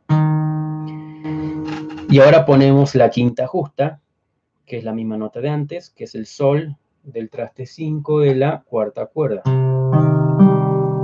Y 2.10 2.20
ahora 2.20 2.46
ponemos 2.46 2.96
la 2.96 3.10
quinta 3.10 3.48
justa, 3.48 4.02
que 4.66 4.78
es 4.78 4.84
la 4.84 4.94
misma 4.94 5.16
nota 5.16 5.40
de 5.40 5.50
antes, 5.50 5.90
que 5.90 6.04
es 6.04 6.14
el 6.14 6.26
sol 6.26 6.76
del 7.04 7.30
traste 7.30 7.66
5 7.66 8.20
de 8.20 8.36
la 8.36 8.64
cuarta 8.68 9.06
cuerda. 9.06 9.42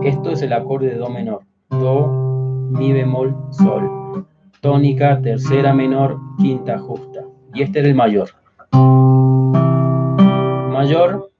Esto 0.03 0.31
es 0.31 0.41
el 0.41 0.51
acorde 0.51 0.88
de 0.88 0.95
do 0.95 1.10
menor. 1.10 1.43
Do, 1.69 2.07
mi 2.69 2.91
bemol, 2.91 3.33
sol. 3.51 4.27
Tónica, 4.60 5.22
tercera 5.22 5.74
menor, 5.74 6.19
quinta 6.38 6.77
justa. 6.77 7.24
Y 7.53 7.62
este 7.62 7.79
era 7.79 7.88
el 7.88 7.95
mayor. 7.95 8.29
Mayor, 10.72 11.31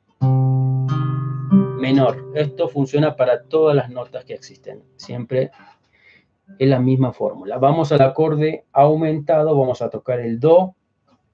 menor. 1.79 2.32
Esto 2.36 2.70
funciona 2.70 3.15
para 3.15 3.43
todas 3.43 3.75
las 3.75 3.89
notas 3.89 4.24
que 4.24 4.34
existen. 4.34 4.84
Siempre 4.96 5.51
es 6.60 6.70
la 6.70 6.79
misma 6.79 7.13
fórmula. 7.13 7.58
Vamos 7.58 7.91
al 7.91 8.01
acorde 8.01 8.65
aumentado, 8.72 9.58
vamos 9.58 9.82
a 9.82 9.89
tocar 9.89 10.20
el 10.20 10.39
Do, 10.39 10.75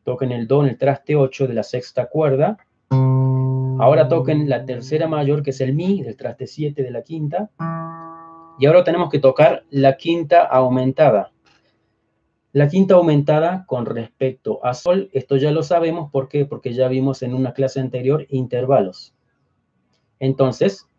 toquen 0.03 0.31
el 0.31 0.47
Do 0.47 0.63
en 0.63 0.69
el 0.69 0.77
traste 0.77 1.15
8 1.15 1.47
de 1.47 1.53
la 1.53 1.63
sexta 1.63 2.07
cuerda. 2.07 2.57
Ahora 2.89 4.07
toquen 4.07 4.49
la 4.49 4.65
tercera 4.65 5.07
mayor, 5.07 5.43
que 5.43 5.51
es 5.51 5.61
el 5.61 5.73
Mi, 5.73 6.03
del 6.03 6.15
traste 6.15 6.47
7 6.47 6.83
de 6.83 6.91
la 6.91 7.01
quinta. 7.01 7.49
Y 8.57 8.65
ahora 8.65 8.83
tenemos 8.83 9.09
que 9.09 9.19
tocar 9.19 9.63
la 9.69 9.97
quinta 9.97 10.43
aumentada. 10.43 11.31
La 12.51 12.67
quinta 12.67 12.95
aumentada 12.95 13.65
con 13.67 13.85
respecto 13.85 14.63
a 14.65 14.73
Sol, 14.73 15.09
esto 15.13 15.37
ya 15.37 15.51
lo 15.51 15.63
sabemos, 15.63 16.09
¿por 16.11 16.27
qué? 16.27 16.45
Porque 16.45 16.73
ya 16.73 16.87
vimos 16.87 17.21
en 17.21 17.33
una 17.33 17.53
clase 17.53 17.79
anterior 17.79 18.25
intervalos. 18.29 19.13
Entonces, 20.19 20.89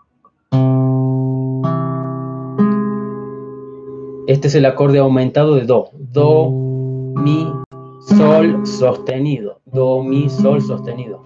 Este 4.31 4.47
es 4.47 4.55
el 4.55 4.65
acorde 4.65 5.01
aumentado 5.01 5.57
de 5.57 5.63
Do. 5.63 5.91
Do, 5.93 6.51
Mi, 6.51 7.53
Sol 8.01 8.65
sostenido. 8.65 9.61
Do, 9.65 10.05
Mi, 10.05 10.31
Sol 10.31 10.63
sostenido. 10.63 11.25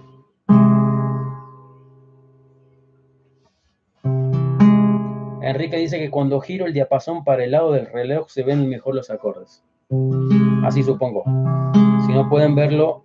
Enrique 5.43 5.76
dice 5.76 5.99
que 5.99 6.11
cuando 6.11 6.40
giro 6.40 6.64
el 6.64 6.73
diapasón 6.73 7.25
para 7.25 7.45
el 7.45 7.50
lado 7.50 7.73
del 7.73 7.93
reloj 7.93 8.31
se 8.31 8.43
ven 8.43 8.66
mejor 8.71 8.95
los 8.95 9.11
acordes. 9.11 9.62
Así 10.64 10.83
supongo. 10.83 11.25
Si 12.07 12.12
no 12.12 12.29
pueden 12.29 12.55
verlo 12.55 13.05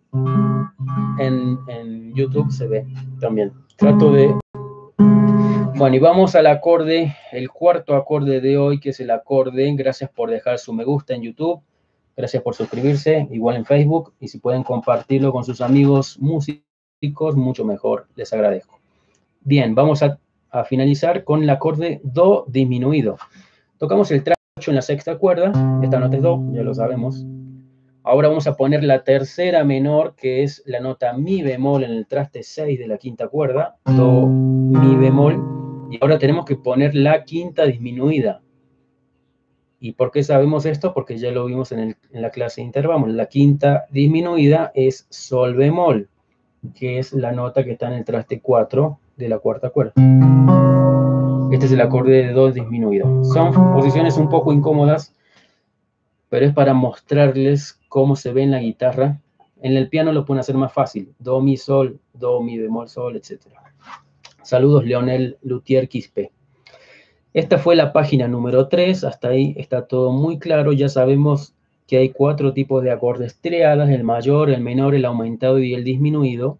en, 1.19 1.57
en 1.67 2.13
YouTube 2.13 2.51
se 2.51 2.67
ve 2.67 2.85
también. 3.19 3.53
Trato 3.77 4.11
de 4.11 4.33
bueno, 5.79 5.95
y 5.95 5.99
vamos 5.99 6.35
al 6.35 6.47
acorde, 6.47 7.15
el 7.31 7.49
cuarto 7.51 7.95
acorde 7.95 8.41
de 8.41 8.57
hoy, 8.57 8.81
que 8.81 8.89
es 8.89 8.99
el 8.99 9.11
acorde. 9.11 9.73
Gracias 9.75 10.09
por 10.09 10.29
dejar 10.29 10.59
su 10.59 10.73
me 10.73 10.83
gusta 10.83 11.13
en 11.13 11.21
YouTube. 11.21 11.61
Gracias 12.17 12.43
por 12.43 12.53
suscribirse, 12.53 13.29
igual 13.31 13.55
en 13.55 13.63
Facebook. 13.63 14.13
Y 14.19 14.27
si 14.27 14.39
pueden 14.39 14.63
compartirlo 14.63 15.31
con 15.31 15.45
sus 15.45 15.61
amigos 15.61 16.19
músicos, 16.19 17.37
mucho 17.37 17.63
mejor. 17.63 18.07
Les 18.17 18.33
agradezco. 18.33 18.77
Bien, 19.39 19.73
vamos 19.73 20.03
a, 20.03 20.19
finalizar 20.65 21.23
con 21.23 21.43
el 21.43 21.49
acorde 21.49 22.01
Do 22.03 22.43
disminuido. 22.49 23.15
Tocamos 23.77 24.11
el 24.11 24.21
traste 24.21 24.33
8 24.33 24.38
en 24.67 24.75
la 24.75 24.81
sexta 24.81 25.17
cuerda. 25.17 25.51
Esta 25.81 25.99
nota 25.99 26.17
es 26.17 26.21
Do, 26.21 26.43
ya 26.51 26.63
lo 26.63 26.73
sabemos. 26.73 27.25
Ahora 28.03 28.27
vamos 28.27 28.47
a 28.47 28.55
poner 28.55 28.83
la 28.83 29.03
tercera 29.03 29.63
menor, 29.63 30.15
que 30.15 30.43
es 30.43 30.63
la 30.65 30.79
nota 30.79 31.13
Mi 31.13 31.41
bemol 31.41 31.83
en 31.83 31.91
el 31.91 32.07
traste 32.07 32.43
6 32.43 32.79
de 32.79 32.87
la 32.87 32.97
quinta 32.97 33.27
cuerda. 33.27 33.77
Do, 33.85 34.27
Mi 34.27 34.95
bemol 34.95 35.59
y 35.89 35.97
ahora 36.01 36.19
tenemos 36.19 36.45
que 36.45 36.55
poner 36.55 36.93
la 36.93 37.23
quinta 37.23 37.65
disminuida. 37.65 38.41
¿Y 39.79 39.93
por 39.93 40.11
qué 40.11 40.23
sabemos 40.23 40.65
esto? 40.65 40.93
Porque 40.93 41.17
ya 41.17 41.31
lo 41.31 41.45
vimos 41.45 41.71
en, 41.71 41.95
la 42.11 42.29
clase 42.29 42.61
intervamos. 42.61 43.09
La 43.09 43.25
quinta 43.25 43.85
disminuida 43.89 44.71
es 44.75 45.07
sol 45.09 45.55
bemol, 45.55 46.09
que 46.75 46.99
es 46.99 47.13
la 47.13 47.31
nota 47.31 47.63
que 47.63 47.71
está 47.71 47.87
en 47.87 47.93
el 47.93 48.05
traste 48.05 48.39
4 48.39 48.99
de 49.17 49.29
la 49.29 49.39
cuarta 49.39 49.69
cuerda. 49.71 49.93
Este 51.51 51.65
es 51.65 51.71
el 51.71 51.81
acorde 51.81 52.25
de 52.25 52.31
do 52.31 52.51
disminuido. 52.51 53.23
Son 53.23 53.51
posiciones 53.73 54.17
un 54.17 54.29
poco 54.29 54.53
incómodas, 54.53 55.15
pero 56.29 56.45
es 56.45 56.53
para 56.53 56.73
mostrarles 56.73 57.79
cómo 57.89 58.15
se 58.15 58.31
ve 58.31 58.43
en 58.43 58.51
la 58.51 58.59
guitarra. 58.59 59.19
En 59.61 59.75
el 59.75 59.89
piano 59.89 60.11
lo 60.11 60.25
pueden 60.25 60.41
hacer 60.41 60.55
más 60.55 60.71
fácil. 60.71 61.13
Do, 61.17 61.41
mi, 61.41 61.57
sol, 61.57 61.99
do, 62.13 62.41
mi, 62.41 62.57
bemol, 62.59 62.87
sol, 62.87 63.15
etcétera. 63.15 63.61
Saludos, 64.43 64.85
Leonel 64.85 65.37
Lutier 65.41 65.89
Quispe. 65.89 66.31
Esta 67.33 67.57
fue 67.57 67.75
la 67.75 67.93
página 67.93 68.27
número 68.27 68.67
3, 68.67 69.03
hasta 69.03 69.29
ahí 69.29 69.53
está 69.57 69.85
todo 69.85 70.11
muy 70.11 70.39
claro, 70.39 70.71
ya 70.71 70.89
sabemos 70.89 71.53
que 71.87 71.97
hay 71.97 72.09
cuatro 72.09 72.53
tipos 72.53 72.83
de 72.83 72.91
acordes 72.91 73.39
triadas, 73.39 73.89
el 73.89 74.03
mayor, 74.03 74.49
el 74.49 74.61
menor, 74.61 74.93
el 74.93 75.05
aumentado 75.05 75.59
y 75.59 75.73
el 75.73 75.83
disminuido. 75.83 76.59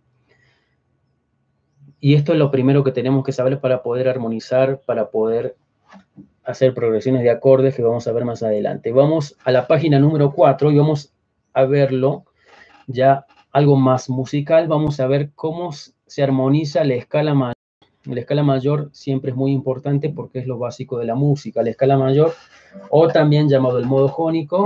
Y 1.99 2.15
esto 2.15 2.33
es 2.33 2.39
lo 2.39 2.51
primero 2.51 2.83
que 2.83 2.91
tenemos 2.91 3.23
que 3.23 3.31
saber 3.31 3.59
para 3.59 3.83
poder 3.83 4.07
armonizar, 4.07 4.81
para 4.85 5.09
poder 5.09 5.55
hacer 6.43 6.73
progresiones 6.73 7.23
de 7.23 7.29
acordes 7.29 7.75
que 7.75 7.83
vamos 7.83 8.07
a 8.07 8.11
ver 8.11 8.25
más 8.25 8.41
adelante. 8.43 8.91
Vamos 8.91 9.35
a 9.43 9.51
la 9.51 9.67
página 9.67 9.99
número 9.99 10.31
4 10.31 10.71
y 10.71 10.77
vamos 10.77 11.13
a 11.53 11.65
verlo 11.65 12.25
ya 12.87 13.25
algo 13.51 13.75
más 13.75 14.09
musical. 14.09 14.67
Vamos 14.67 14.99
a 14.99 15.07
ver 15.07 15.31
cómo 15.35 15.71
se 15.71 16.23
armoniza 16.23 16.83
la 16.83 16.95
escala 16.95 17.33
mayor 17.33 17.55
la 18.05 18.21
escala 18.21 18.43
mayor 18.43 18.89
siempre 18.93 19.31
es 19.31 19.37
muy 19.37 19.51
importante 19.51 20.09
porque 20.09 20.39
es 20.39 20.47
lo 20.47 20.57
básico 20.57 20.97
de 20.97 21.05
la 21.05 21.15
música. 21.15 21.61
La 21.61 21.69
escala 21.69 21.97
mayor, 21.97 22.33
o 22.89 23.07
también 23.09 23.49
llamado 23.49 23.77
el 23.77 23.85
modo 23.85 24.07
jónico. 24.07 24.63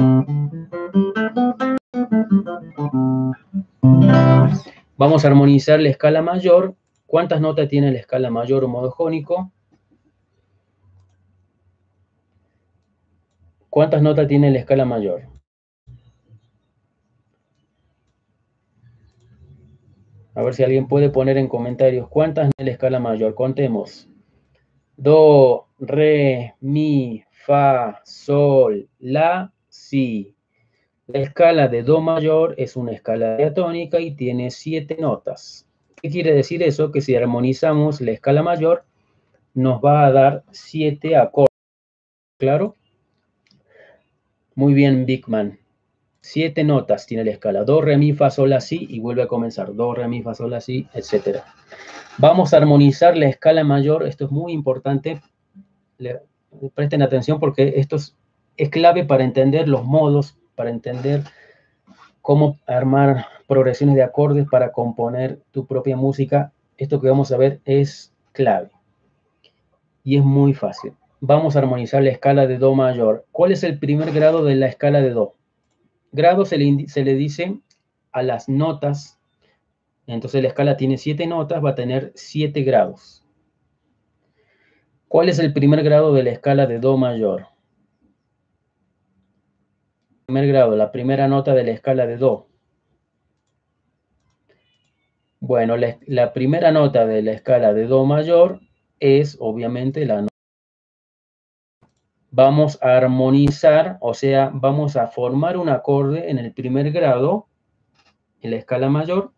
Vamos 4.98 5.26
a 5.26 5.28
armonizar 5.28 5.80
la 5.80 5.90
escala 5.90 6.22
mayor. 6.22 6.76
¿Cuántas 7.14 7.40
notas 7.42 7.70
tiene 7.70 7.92
la 7.92 8.00
escala 8.00 8.32
mayor 8.32 8.64
o 8.64 8.68
modo 8.68 8.90
jónico? 8.90 9.52
¿Cuántas 13.70 14.02
notas 14.02 14.28
tiene 14.28 14.50
la 14.50 14.58
escala 14.58 14.84
mayor? 14.84 15.22
A 20.34 20.42
ver 20.42 20.56
si 20.56 20.64
alguien 20.64 20.88
puede 20.88 21.12
poner 21.12 21.38
en 21.38 21.48
comentarios 21.48 22.08
cuántas 22.10 22.50
en 22.58 22.66
la 22.66 22.72
escala 22.72 23.00
mayor. 23.00 23.36
Contemos. 23.36 24.10
Do, 24.98 25.68
re, 25.78 26.56
mi, 26.62 27.24
fa, 27.30 28.02
sol, 28.04 28.90
la, 28.98 29.54
si. 29.70 30.36
La 31.06 31.20
escala 31.20 31.68
de 31.68 31.84
do 31.84 32.02
mayor 32.02 32.56
es 32.58 32.76
una 32.76 32.92
escala 32.92 33.38
diatónica 33.38 34.00
y 34.00 34.16
tiene 34.16 34.50
siete 34.50 34.98
notas. 35.00 35.68
¿Qué 36.04 36.10
quiere 36.10 36.34
decir 36.34 36.62
eso? 36.64 36.92
Que 36.92 37.00
si 37.00 37.16
armonizamos 37.16 38.02
la 38.02 38.12
escala 38.12 38.44
mayor, 38.44 38.84
nos 39.54 39.80
va 39.80 40.06
a 40.06 40.12
dar 40.12 40.44
siete 40.52 41.16
acordes. 41.16 41.56
¿Claro? 42.38 42.76
Muy 44.54 44.74
bien, 44.74 45.06
Bigman. 45.06 45.60
Siete 46.20 46.66
notas 46.66 47.06
tiene 47.06 47.24
la 47.24 47.32
escala. 47.32 47.64
Do, 47.64 47.80
re, 47.80 47.98
mi, 47.98 48.12
fa, 48.12 48.30
sol, 48.32 48.50
la, 48.50 48.60
si 48.60 48.86
y 48.90 49.00
vuelve 49.00 49.22
a 49.22 49.28
comenzar. 49.28 49.74
Do, 49.74 49.94
re, 49.94 50.10
mi, 50.10 50.22
fa, 50.22 50.36
sol, 50.36 50.52
la, 50.52 50.60
si, 50.60 50.86
etc. 50.94 51.38
Vamos 52.18 52.54
a 52.54 52.58
armonizar 52.58 53.16
la 53.16 53.30
escala 53.30 53.64
mayor. 53.64 54.06
Esto 54.06 54.26
es 54.26 54.32
muy 54.32 54.52
importante. 54.52 55.22
presten 56.76 57.02
atención 57.02 57.40
porque 57.40 57.76
esto 57.78 57.96
es, 57.96 58.18
es 58.58 58.70
clave 58.70 59.06
para 59.06 59.24
entender 59.24 59.70
los 59.70 59.86
modos, 59.86 60.38
para 60.56 60.70
entender 60.70 61.24
cómo 62.22 62.60
armar 62.68 63.26
progresiones 63.54 63.96
de 63.96 64.02
acordes 64.02 64.48
para 64.50 64.72
componer 64.72 65.40
tu 65.52 65.68
propia 65.68 65.96
música. 65.96 66.52
Esto 66.76 67.00
que 67.00 67.08
vamos 67.08 67.32
a 67.32 67.38
ver 67.38 67.62
es 67.66 68.12
clave. 68.32 68.72
Y 70.04 70.18
es 70.18 70.24
muy 70.24 70.56
fácil. 70.56 70.94
Vamos 71.20 71.56
a 71.56 71.60
armonizar 71.60 72.02
la 72.02 72.10
escala 72.10 72.48
de 72.48 72.58
Do 72.58 72.74
mayor. 72.74 73.28
¿Cuál 73.32 73.52
es 73.52 73.64
el 73.64 73.78
primer 73.78 74.12
grado 74.12 74.44
de 74.44 74.56
la 74.56 74.66
escala 74.66 75.02
de 75.02 75.12
Do? 75.12 75.36
Grado 76.12 76.46
se 76.46 76.58
le, 76.58 77.14
dice 77.14 77.60
a 78.12 78.24
las 78.24 78.50
notas, 78.50 79.20
entonces 80.08 80.42
la 80.42 80.48
escala 80.48 80.76
tiene 80.76 80.98
siete 80.98 81.28
notas, 81.28 81.64
va 81.64 81.72
a 81.72 81.76
tener 81.76 82.12
siete 82.16 82.64
grados. 82.64 83.24
¿Cuál 85.08 85.30
es 85.30 85.38
el 85.38 85.54
primer 85.54 85.84
grado 85.84 86.12
de 86.16 86.24
la 86.24 86.32
escala 86.32 86.66
de 86.66 86.80
Do 86.80 86.98
mayor? 86.98 87.46
Primer 90.26 90.48
grado, 90.48 90.76
la 90.76 90.92
primera 90.92 91.28
nota 91.28 91.54
de 91.54 91.64
la 91.64 91.72
escala 91.72 92.08
de 92.08 92.18
Do. 92.18 92.48
Bueno, 95.46 95.76
la, 95.76 96.32
primera 96.32 96.72
nota 96.72 97.06
de 97.06 97.22
la 97.22 97.34
escala 97.34 97.74
de 97.74 97.86
Do 97.86 98.06
mayor 98.06 98.62
es 99.02 99.36
obviamente 99.42 100.06
la 100.06 100.22
nota 100.22 100.34
vamos 102.32 102.80
a 102.82 102.96
armonizar, 102.96 103.98
o 104.00 104.14
sea, 104.14 104.52
vamos 104.54 104.96
a 104.96 105.08
formar 105.08 105.58
un 105.58 105.68
acorde 105.68 106.32
en 106.32 106.38
el 106.40 106.54
primer 106.54 106.94
grado, 106.94 107.48
en 108.40 108.52
la 108.52 108.56
escala 108.56 108.88
mayor, 108.88 109.34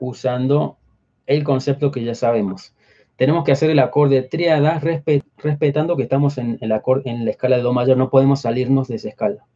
usando 0.00 0.78
el 1.26 1.44
concepto 1.44 1.92
que 1.92 2.02
ya 2.02 2.16
sabemos. 2.16 2.74
Tenemos 3.14 3.44
que 3.44 3.52
hacer 3.52 3.70
el 3.70 3.78
acorde 3.78 4.22
triada 4.22 4.80
respetando 4.80 5.96
que 5.96 6.02
estamos 6.02 6.38
en, 6.38 6.58
el 6.60 6.72
en 7.04 7.24
la 7.24 7.30
escala 7.30 7.58
de 7.58 7.62
Do 7.62 7.72
mayor, 7.72 7.96
no 7.96 8.10
podemos 8.10 8.40
salirnos 8.40 8.88
de 8.88 8.96
esa 8.96 9.10
escala. 9.10 9.46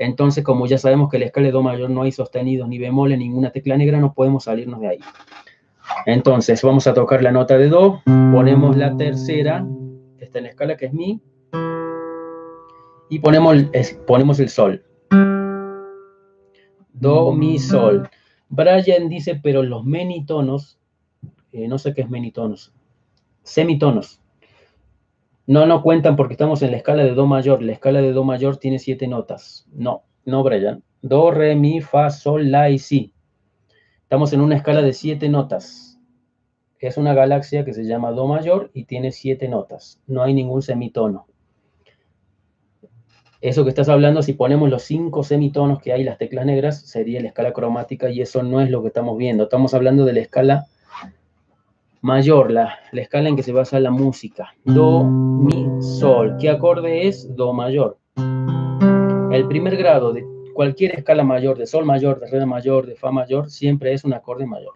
Entonces, 0.00 0.42
como 0.42 0.66
ya 0.66 0.78
sabemos 0.78 1.10
que 1.10 1.18
en 1.18 1.20
la 1.20 1.26
escala 1.26 1.48
de 1.48 1.52
Do 1.52 1.62
mayor 1.62 1.90
no 1.90 2.00
hay 2.00 2.10
sostenidos 2.10 2.66
ni 2.66 2.78
bemoles, 2.78 3.18
ninguna 3.18 3.50
tecla 3.50 3.76
negra, 3.76 4.00
no 4.00 4.14
podemos 4.14 4.44
salirnos 4.44 4.80
de 4.80 4.88
ahí. 4.88 4.98
Entonces, 6.06 6.62
vamos 6.62 6.86
a 6.86 6.94
tocar 6.94 7.22
la 7.22 7.30
nota 7.30 7.58
de 7.58 7.68
Do, 7.68 8.00
ponemos 8.06 8.78
la 8.78 8.96
tercera, 8.96 9.66
que 10.16 10.24
está 10.24 10.38
en 10.38 10.44
la 10.44 10.50
escala, 10.50 10.78
que 10.78 10.86
es 10.86 10.94
Mi, 10.94 11.20
y 13.10 13.18
ponemos, 13.18 13.56
ponemos 14.06 14.40
el 14.40 14.48
Sol. 14.48 14.82
Do, 16.94 17.32
Mi, 17.34 17.58
Sol. 17.58 18.08
Brian 18.48 19.10
dice, 19.10 19.38
pero 19.42 19.62
los 19.62 19.84
menitonos, 19.84 20.78
eh, 21.52 21.68
no 21.68 21.76
sé 21.76 21.92
qué 21.92 22.00
es 22.00 22.08
menitonos, 22.08 22.72
semitonos, 23.42 24.19
no, 25.46 25.66
no 25.66 25.82
cuentan 25.82 26.16
porque 26.16 26.34
estamos 26.34 26.62
en 26.62 26.70
la 26.70 26.76
escala 26.76 27.02
de 27.02 27.14
Do 27.14 27.26
mayor. 27.26 27.62
La 27.62 27.72
escala 27.72 28.00
de 28.00 28.12
Do 28.12 28.24
mayor 28.24 28.58
tiene 28.58 28.78
siete 28.78 29.08
notas. 29.08 29.66
No, 29.72 30.04
no, 30.24 30.42
Brian. 30.42 30.82
Do, 31.02 31.30
re, 31.30 31.56
mi, 31.56 31.80
fa, 31.80 32.10
sol, 32.10 32.50
la 32.50 32.70
y 32.70 32.78
si. 32.78 33.12
Estamos 34.02 34.32
en 34.32 34.40
una 34.40 34.56
escala 34.56 34.82
de 34.82 34.92
siete 34.92 35.28
notas. 35.28 35.98
Es 36.78 36.96
una 36.96 37.14
galaxia 37.14 37.64
que 37.64 37.74
se 37.74 37.84
llama 37.84 38.12
Do 38.12 38.26
mayor 38.26 38.70
y 38.74 38.84
tiene 38.84 39.12
siete 39.12 39.48
notas. 39.48 40.00
No 40.06 40.22
hay 40.22 40.34
ningún 40.34 40.62
semitono. 40.62 41.26
Eso 43.40 43.64
que 43.64 43.70
estás 43.70 43.88
hablando, 43.88 44.22
si 44.22 44.34
ponemos 44.34 44.68
los 44.68 44.82
cinco 44.82 45.22
semitonos 45.22 45.80
que 45.80 45.94
hay, 45.94 46.04
las 46.04 46.18
teclas 46.18 46.44
negras, 46.44 46.82
sería 46.82 47.20
la 47.22 47.28
escala 47.28 47.52
cromática 47.52 48.10
y 48.10 48.20
eso 48.20 48.42
no 48.42 48.60
es 48.60 48.70
lo 48.70 48.82
que 48.82 48.88
estamos 48.88 49.16
viendo. 49.16 49.44
Estamos 49.44 49.72
hablando 49.72 50.04
de 50.04 50.12
la 50.12 50.20
escala 50.20 50.66
mayor, 52.02 52.50
la, 52.50 52.78
escala 52.92 53.28
en 53.28 53.36
que 53.36 53.42
se 53.42 53.52
basa 53.52 53.78
la 53.80 53.90
música. 53.90 54.54
Do, 54.64 55.04
mi, 55.04 55.66
sol. 55.82 56.36
¿Qué 56.40 56.48
acorde 56.48 57.06
es? 57.06 57.34
Do 57.36 57.52
mayor. 57.52 57.98
El 59.30 59.46
primer 59.48 59.76
grado 59.76 60.12
de 60.12 60.24
cualquier 60.54 60.96
escala 60.96 61.24
mayor, 61.24 61.58
de 61.58 61.66
sol 61.66 61.84
mayor, 61.84 62.20
de 62.20 62.26
re 62.26 62.46
mayor, 62.46 62.86
de 62.86 62.96
fa 62.96 63.10
mayor, 63.10 63.50
siempre 63.50 63.92
es 63.92 64.04
un 64.04 64.14
acorde 64.14 64.46
mayor. 64.46 64.74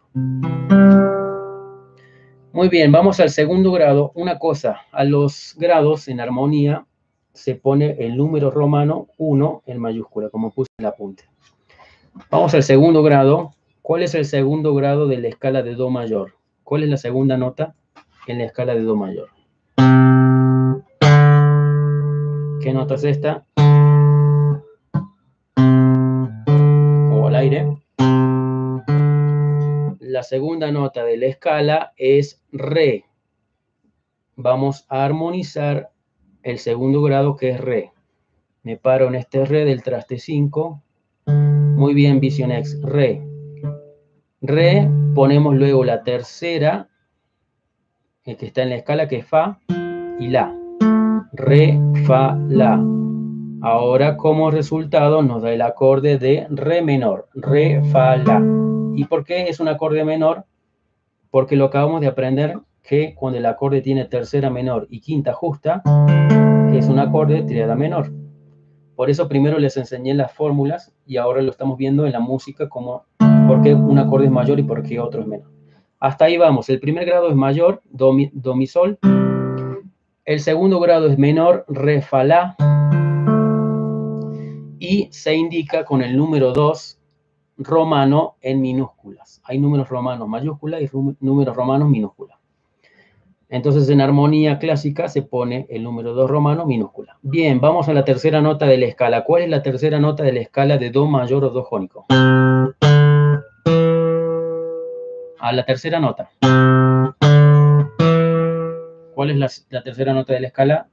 Muy 2.53 2.69
bien, 2.69 2.93
vamos 2.93 3.19
al 3.19 3.31
segundo 3.31 3.73
grado. 3.73 4.13
Una 4.15 4.39
cosa, 4.39 4.83
a 4.93 5.05
los 5.05 5.57
grados 5.59 6.07
en 6.09 6.21
armonía 6.21 6.87
se 7.33 7.57
pone 7.57 7.97
el 7.99 8.17
número 8.17 8.51
romano 8.51 9.09
1 9.19 9.63
en 9.67 9.79
mayúscula, 9.79 10.31
como 10.31 10.53
puse 10.53 10.69
en 10.79 10.85
el 10.85 10.93
apunte. 10.93 11.25
Vamos 12.31 12.55
al 12.55 12.63
segundo 12.63 13.03
grado. 13.03 13.55
¿Cuál 13.83 14.05
es 14.05 14.15
el 14.15 14.25
segundo 14.25 14.73
grado 14.75 15.09
de 15.09 15.19
la 15.19 15.29
escala 15.29 15.63
de 15.63 15.75
Do 15.75 15.91
mayor? 15.91 16.35
¿Cuál 16.65 16.83
es 16.85 16.89
la 16.89 16.97
segunda 16.97 17.37
nota 17.37 17.75
en 18.27 18.39
la 18.39 18.45
escala 18.45 18.75
de 18.75 18.81
Do 18.81 18.97
mayor? 18.97 19.29
¿Qué 22.63 22.73
nota 22.73 22.95
es 22.95 23.05
esta? 23.05 23.45
O 27.13 27.27
al 27.27 27.37
aire. 27.37 27.77
La 30.01 30.23
segunda 30.23 30.73
nota 30.73 31.05
de 31.05 31.19
la 31.19 31.27
escala 31.27 31.93
es 31.99 32.43
Re. 32.51 33.05
Vamos 34.35 34.87
a 34.89 35.05
armonizar 35.05 35.91
el 36.43 36.59
segundo 36.59 37.03
grado 37.03 37.37
que 37.37 37.51
es 37.51 37.61
Re. 37.61 37.93
Me 38.63 38.79
paro 38.79 39.09
en 39.09 39.17
este 39.17 39.45
Re 39.45 39.67
del 39.67 39.83
traste 39.83 40.19
5. 40.19 40.83
Muy 41.27 41.93
bien, 41.93 42.21
Vision. 42.21 42.53
Re. 42.83 43.34
Re, 44.47 44.87
ponemos 45.15 45.55
luego 45.55 45.85
la 45.85 46.03
tercera, 46.03 46.91
el 48.25 48.37
que 48.37 48.45
está 48.45 48.63
en 48.63 48.69
la 48.69 48.77
escala, 48.77 49.09
que 49.09 49.17
es 49.17 49.27
Fa, 49.27 49.59
y 50.21 50.29
La. 50.29 50.55
Re, 51.33 51.81
Fa, 52.07 52.37
La. 52.51 52.79
Ahora, 53.63 54.19
como 54.19 54.51
resultado, 54.51 55.23
nos 55.23 55.41
da 55.41 55.51
el 55.51 55.63
acorde 55.63 56.19
de 56.19 56.47
Re 56.51 56.83
menor. 56.83 57.27
Re, 57.33 57.83
Fa, 57.91 58.19
La. 58.19 58.43
¿Y 58.95 59.05
por 59.05 59.25
qué 59.25 59.49
es 59.49 59.61
un 59.61 59.69
acorde 59.69 60.05
menor? 60.05 60.45
Porque 61.31 61.57
lo 61.57 61.65
acabamos 61.65 62.03
de 62.03 62.09
aprender 62.09 62.59
que 62.83 63.15
cuando 63.15 63.39
el 63.39 63.47
acorde 63.47 63.81
tiene 63.81 64.05
tercera 64.05 64.51
menor 64.51 64.87
y 64.91 65.01
quinta 65.01 65.33
justa, 65.33 65.83
es 66.71 66.87
un 66.89 66.99
acorde 66.99 67.37
de 67.37 67.43
triada 67.45 67.77
menor. 67.77 68.13
Por 68.95 69.09
eso 69.09 69.27
primero 69.27 69.59
les 69.59 69.79
enseñé 69.79 70.13
las 70.13 70.33
fórmulas 70.33 70.95
y 71.07 71.17
ahora 71.17 71.41
lo 71.41 71.51
estamos 71.51 71.79
viendo 71.79 72.05
en 72.05 72.13
la 72.13 72.21
música 72.21 72.69
como 72.69 73.07
por 73.47 73.63
qué 73.63 73.75
un 73.75 73.99
acorde 73.99 74.27
es 74.27 74.31
mayor 74.31 74.59
y 74.59 74.63
por 74.63 74.83
qué 74.83 74.99
otro 75.01 75.21
es 75.21 75.27
menor. 75.27 75.51
Hasta 76.01 76.27
ahí 76.27 76.37
vamos. 76.37 76.69
El 76.69 76.81
primer 76.81 77.07
grado 77.07 77.29
es 77.29 77.35
mayor, 77.35 77.83
do, 77.91 78.13
mi, 78.13 78.67
sol. 78.67 78.99
El 80.25 80.41
segundo 80.41 80.81
grado 80.81 81.07
es 81.07 81.19
menor, 81.19 81.65
re, 81.69 82.03
fa, 82.03 82.25
la. 82.25 82.57
Y 84.79 85.09
se 85.11 85.35
indica 85.35 85.85
con 85.85 86.03
el 86.03 86.17
número 86.17 86.53
2 86.53 87.01
romano 87.59 88.37
en 88.41 88.61
minúsculas. 88.61 89.41
Hay 89.45 89.59
números 89.59 89.89
romanos 89.89 90.29
mayúsculas 90.29 90.83
y 90.83 90.91
números 91.21 91.57
romanos 91.57 91.89
minúsculas. 91.89 92.39
Entonces 93.49 93.89
en 93.89 94.01
armonía 94.01 94.59
clásica 94.59 95.09
se 95.09 95.23
pone 95.23 95.67
el 95.71 95.83
número 95.85 96.13
2 96.13 96.29
romano 96.29 96.67
minúscula. 96.67 97.19
Bien, 97.23 97.61
vamos 97.61 97.89
a 97.89 97.95
la 97.95 98.05
tercera 98.05 98.41
nota 98.41 98.67
de 98.67 98.79
la 98.79 98.87
escala. 98.87 99.25
¿Cuál 99.25 99.45
es 99.45 99.51
la 99.51 99.63
tercera 99.63 100.01
nota 100.01 100.23
de 100.23 100.33
la 100.33 100.41
escala 100.41 100.77
de 100.77 100.91
Do 100.91 101.07
mayor 101.07 101.45
o 101.45 101.51
Do 101.51 101.63
jónico? 101.63 102.07
A 105.45 105.53
la 105.53 105.63
tercera 105.67 106.01
nota. 106.01 106.31
¿Cuál 109.15 109.31
es 109.31 109.69
la, 109.69 109.83
tercera 109.83 110.15
nota 110.15 110.33
de 110.33 110.41
la 110.41 110.47
escala? 110.47 110.89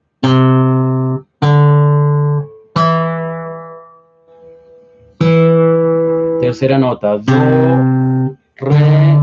Tercera 6.41 6.77
nota, 6.77 7.17
do, 7.17 8.37
re, 8.57 9.17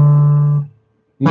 mi. 1.19 1.31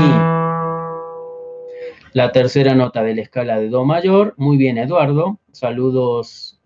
La 2.13 2.31
tercera 2.31 2.75
nota 2.75 3.01
de 3.01 3.15
la 3.15 3.21
escala 3.23 3.59
de 3.59 3.69
do 3.69 3.83
mayor. 3.83 4.35
Muy 4.37 4.57
bien, 4.57 4.77
Eduardo. 4.77 5.39
Saludos, 5.51 6.61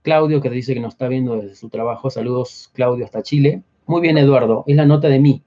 Claudio, 0.00 0.40
que 0.40 0.48
dice 0.48 0.72
que 0.72 0.80
nos 0.80 0.94
está 0.94 1.08
viendo 1.08 1.36
desde 1.36 1.56
su 1.56 1.68
trabajo. 1.68 2.08
Saludos, 2.08 2.70
Claudio, 2.72 3.04
hasta 3.04 3.22
Chile. 3.22 3.62
Muy 3.84 4.00
bien, 4.00 4.16
Eduardo. 4.16 4.64
Es 4.66 4.76
la 4.76 4.86
nota 4.86 5.08
de 5.08 5.18
mi. 5.18 5.42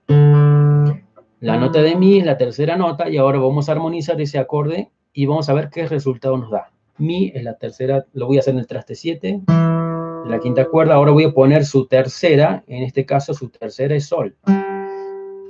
La 1.43 1.57
nota 1.57 1.81
de 1.81 1.97
mi 1.97 2.19
es 2.19 2.25
la 2.25 2.37
tercera 2.37 2.77
nota 2.77 3.09
y 3.09 3.17
ahora 3.17 3.37
vamos 3.37 3.67
a 3.67 3.73
armonizar 3.73 4.21
ese 4.21 4.39
acorde 4.39 4.91
y 5.11 5.25
vamos 5.25 5.49
a 5.49 5.53
ver 5.53 5.69
qué 5.69 5.85
resultado 5.85 6.37
nos 6.37 6.49
da. 6.49 6.71
Mi 6.97 7.33
es 7.35 7.43
la 7.43 7.57
tercera, 7.57 8.05
lo 8.13 8.27
voy 8.27 8.37
a 8.37 8.39
hacer 8.39 8.53
en 8.53 8.61
el 8.61 8.65
traste 8.65 8.95
7, 8.95 9.41
la 9.49 10.39
quinta 10.41 10.63
cuerda. 10.63 10.95
Ahora 10.95 11.11
voy 11.11 11.25
a 11.25 11.33
poner 11.33 11.65
su 11.65 11.85
tercera, 11.85 12.63
en 12.67 12.83
este 12.83 13.05
caso 13.05 13.33
su 13.33 13.49
tercera 13.49 13.93
es 13.93 14.05
sol. 14.05 14.37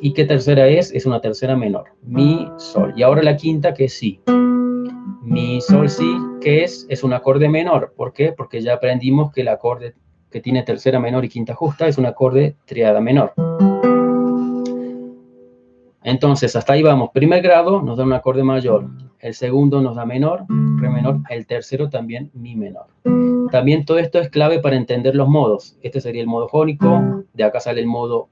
¿Y 0.01 0.13
qué 0.13 0.25
tercera 0.25 0.67
es? 0.67 0.91
Es 0.91 1.05
una 1.05 1.21
tercera 1.21 1.55
menor. 1.55 1.91
Mi, 2.01 2.49
sol. 2.57 2.91
Y 2.97 3.03
ahora 3.03 3.21
la 3.21 3.37
quinta 3.37 3.75
que 3.75 3.85
es 3.85 3.93
si. 3.93 4.19
Mi, 5.21 5.61
sol, 5.61 5.91
si, 5.91 6.11
que 6.41 6.63
es? 6.63 6.87
Es 6.89 7.03
un 7.03 7.13
acorde 7.13 7.49
menor. 7.49 7.93
¿Por 7.95 8.13
qué? 8.13 8.31
Porque 8.31 8.63
ya 8.63 8.73
aprendimos 8.73 9.31
que 9.31 9.41
el 9.41 9.47
acorde 9.49 9.93
que 10.31 10.41
tiene 10.41 10.63
tercera 10.63 10.99
menor 10.99 11.23
y 11.23 11.29
quinta 11.29 11.53
justa 11.53 11.85
es 11.85 11.99
un 11.99 12.07
acorde 12.07 12.55
triada 12.65 12.99
menor. 12.99 13.35
Entonces, 16.03 16.55
hasta 16.55 16.73
ahí 16.73 16.83
vamos. 16.83 17.09
Primer 17.11 17.41
grado 17.41 17.81
nos 17.81 17.97
da 17.97 18.03
un 18.03 18.13
acorde 18.13 18.43
mayor. 18.43 18.87
El 19.19 19.33
segundo 19.33 19.81
nos 19.81 19.95
da 19.95 20.05
menor, 20.05 20.45
re 20.49 20.89
menor. 20.89 21.19
El 21.29 21.47
tercero 21.47 21.89
también 21.89 22.29
mi 22.33 22.55
menor. 22.55 22.87
También 23.51 23.85
todo 23.85 23.99
esto 23.99 24.19
es 24.19 24.29
clave 24.29 24.59
para 24.59 24.75
entender 24.75 25.15
los 25.15 25.29
modos. 25.29 25.77
Este 25.81 26.01
sería 26.01 26.21
el 26.21 26.27
modo 26.27 26.47
jónico. 26.49 27.23
De 27.33 27.43
acá 27.43 27.59
sale 27.59 27.79
el 27.79 27.87
modo 27.87 28.27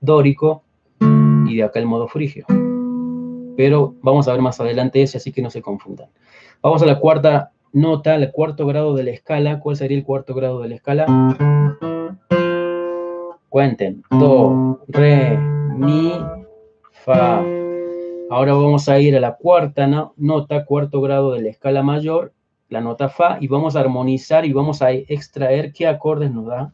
dórico. 0.00 0.62
Y 1.00 1.56
de 1.56 1.62
acá 1.64 1.80
el 1.80 1.86
modo 1.86 2.08
frigio. 2.08 2.46
Pero 3.56 3.94
vamos 4.00 4.26
a 4.26 4.32
ver 4.32 4.40
más 4.40 4.58
adelante 4.60 5.02
ese, 5.02 5.18
así 5.18 5.32
que 5.32 5.42
no 5.42 5.50
se 5.50 5.60
confundan. 5.60 6.08
Vamos 6.62 6.82
a 6.82 6.86
la 6.86 6.98
cuarta 6.98 7.52
nota, 7.72 8.14
el 8.14 8.30
cuarto 8.30 8.66
grado 8.66 8.94
de 8.94 9.04
la 9.04 9.10
escala. 9.10 9.60
¿Cuál 9.60 9.76
sería 9.76 9.98
el 9.98 10.04
cuarto 10.04 10.34
grado 10.34 10.60
de 10.60 10.68
la 10.68 10.74
escala? 10.76 11.06
Cuenten. 13.50 14.02
Do, 14.10 14.80
re, 14.88 15.36
mi, 15.76 16.14
Fa. 17.04 17.44
Ahora 18.30 18.54
vamos 18.54 18.88
a 18.88 19.00
ir 19.00 19.16
a 19.16 19.20
la 19.20 19.34
cuarta 19.34 19.88
nota, 20.16 20.64
cuarto 20.64 21.00
grado 21.00 21.32
de 21.32 21.42
la 21.42 21.48
escala 21.48 21.82
mayor, 21.82 22.32
la 22.68 22.80
nota 22.80 23.08
Fa, 23.08 23.38
y 23.40 23.48
vamos 23.48 23.74
a 23.74 23.80
armonizar 23.80 24.46
y 24.46 24.52
vamos 24.52 24.82
a 24.82 24.92
extraer 24.92 25.72
qué 25.72 25.88
acordes 25.88 26.30
nos 26.30 26.46
da 26.46 26.72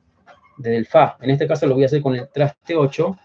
del 0.59 0.85
Fa. 0.85 1.17
En 1.23 1.31
este 1.31 1.49
caso 1.49 1.67
lo 1.67 1.75
voy 1.75 1.85
a 1.85 1.87
hacer 1.87 2.03
con 2.03 2.15
el 2.15 2.29
traste 2.29 2.77
8. 2.77 3.17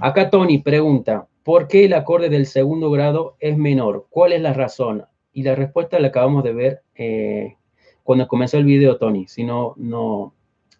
Acá 0.00 0.30
Tony 0.30 0.56
pregunta, 0.56 1.28
¿por 1.42 1.68
qué 1.68 1.84
el 1.84 1.92
acorde 1.92 2.30
del 2.30 2.46
segundo 2.46 2.90
grado 2.90 3.36
es 3.38 3.58
menor? 3.58 4.06
¿Cuál 4.08 4.32
es 4.32 4.40
la 4.40 4.54
razón? 4.54 5.04
Y 5.34 5.42
la 5.42 5.54
respuesta 5.54 5.98
la 5.98 6.08
acabamos 6.08 6.44
de 6.44 6.52
ver 6.54 6.82
eh, 6.94 7.56
cuando 8.02 8.26
comenzó 8.26 8.56
el 8.56 8.64
video, 8.64 8.96
Tony, 8.96 9.26
si 9.28 9.44
no, 9.44 9.74
no, 9.76 10.32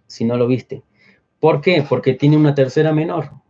si 0.07 0.25
no 0.25 0.39
lo 0.39 0.47
viste. 0.47 0.83
¿Por 1.41 1.61
qué? 1.61 1.85
Porque 1.87 2.15
tiene 2.15 2.39
una 2.39 2.55
tercera 2.55 2.91
menor 2.95 3.44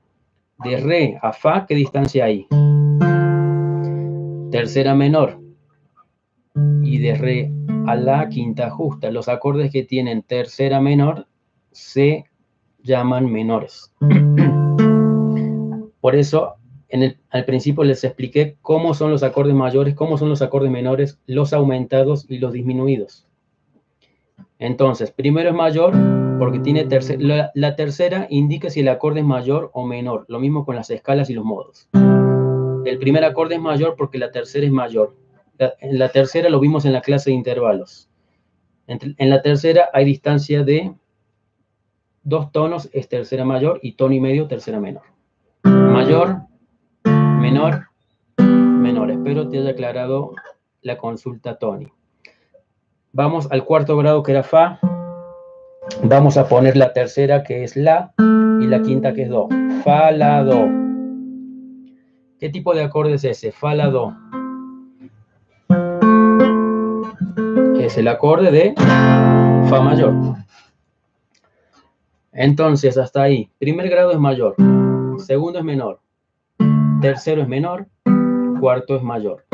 de 0.64 0.78
re 0.78 1.18
a 1.20 1.32
fa, 1.32 1.66
¿qué 1.66 1.74
distancia 1.74 2.24
hay? 2.24 2.46
Tercera 4.50 4.94
menor. 4.94 5.40
y 6.82 6.98
de 6.98 7.14
re 7.16 7.52
a 7.86 7.96
la 7.96 8.28
quinta 8.28 8.70
justa. 8.70 9.10
Los 9.10 9.28
acordes 9.28 9.72
que 9.72 9.82
tienen 9.82 10.22
tercera 10.22 10.80
menor 10.80 11.26
se 11.72 12.26
llaman 12.82 13.30
menores. 13.30 13.92
Por 16.00 16.14
eso, 16.14 16.54
al 17.30 17.44
principio 17.44 17.82
les 17.82 18.04
expliqué 18.04 18.56
cómo 18.62 18.94
son 18.94 19.10
los 19.10 19.24
acordes 19.24 19.54
mayores, 19.54 19.96
cómo 19.96 20.16
son 20.16 20.28
los 20.28 20.42
acordes 20.42 20.70
menores, 20.70 21.18
los 21.26 21.52
aumentados 21.52 22.26
y 22.28 22.38
los 22.38 22.52
disminuidos. 22.52 23.26
Entonces, 24.60 25.10
primero 25.10 25.50
es 25.50 25.56
mayor 25.56 25.92
porque 26.38 26.58
tiene 26.58 26.86
la, 27.18 27.50
la, 27.54 27.76
tercera 27.76 28.26
indica 28.30 28.70
si 28.70 28.80
el 28.80 28.88
acorde 28.88 29.20
es 29.20 29.26
mayor 29.26 29.70
o 29.72 29.86
menor, 29.86 30.24
lo 30.28 30.40
mismo 30.40 30.64
con 30.64 30.76
las 30.76 30.90
escalas 30.90 31.30
y 31.30 31.34
los 31.34 31.44
modos. 31.44 31.88
El 31.92 32.98
primer 32.98 33.24
acorde 33.24 33.56
es 33.56 33.60
mayor 33.60 33.94
porque 33.96 34.18
la 34.18 34.30
tercera 34.30 34.66
es 34.66 34.72
mayor. 34.72 35.16
en 35.58 35.98
la 35.98 36.10
tercera 36.10 36.48
lo 36.48 36.60
vimos 36.60 36.84
en 36.84 36.92
la 36.92 37.00
clase 37.00 37.30
de 37.30 37.36
intervalos. 37.36 38.08
en 38.86 39.30
la 39.30 39.42
tercera 39.42 39.88
hay 39.92 40.04
distancia 40.04 40.62
de 40.64 40.94
dos 42.24 42.50
tonos, 42.50 42.88
es 42.92 43.08
tercera 43.08 43.44
mayor 43.44 43.78
y 43.82 43.92
tono 43.92 44.14
y 44.14 44.20
medio, 44.20 44.48
tercera 44.48 44.80
menor. 44.80 45.02
Mayor, 45.62 46.38
menor, 47.04 47.88
menor. 48.38 49.10
Espero 49.10 49.48
te 49.48 49.58
haya 49.58 49.70
aclarado 49.70 50.32
la 50.82 50.98
consulta, 50.98 51.58
Tony. 51.58 51.92
Vamos 53.12 53.46
al 53.50 53.64
cuarto 53.64 53.96
grado 53.96 54.22
que 54.22 54.32
era 54.32 54.42
Fa. 54.42 54.80
Vamos 56.02 56.36
a 56.36 56.48
poner 56.48 56.76
la 56.76 56.92
tercera 56.92 57.42
que 57.42 57.64
es 57.64 57.76
La 57.76 58.12
y 58.18 58.66
la 58.66 58.82
quinta 58.82 59.12
que 59.12 59.22
es 59.22 59.28
Do. 59.28 59.48
Fa, 59.82 60.10
La, 60.10 60.42
Do. 60.42 60.68
¿Qué 62.38 62.48
tipo 62.48 62.74
de 62.74 62.82
acorde 62.82 63.14
es 63.14 63.24
ese? 63.24 63.52
Fa, 63.52 63.74
La, 63.74 63.88
Do. 63.88 64.14
Es 67.78 67.96
el 67.98 68.08
acorde 68.08 68.50
de 68.50 68.74
Fa 68.76 69.80
mayor. 69.82 70.14
Entonces, 72.32 72.98
hasta 72.98 73.22
ahí. 73.22 73.50
Primer 73.58 73.88
grado 73.88 74.10
es 74.10 74.18
mayor. 74.18 74.56
Segundo 75.18 75.58
es 75.58 75.64
menor. 75.64 76.00
Tercero 77.00 77.42
es 77.42 77.48
menor. 77.48 77.86
Cuarto 78.60 78.96
es 78.96 79.02
mayor. 79.02 79.44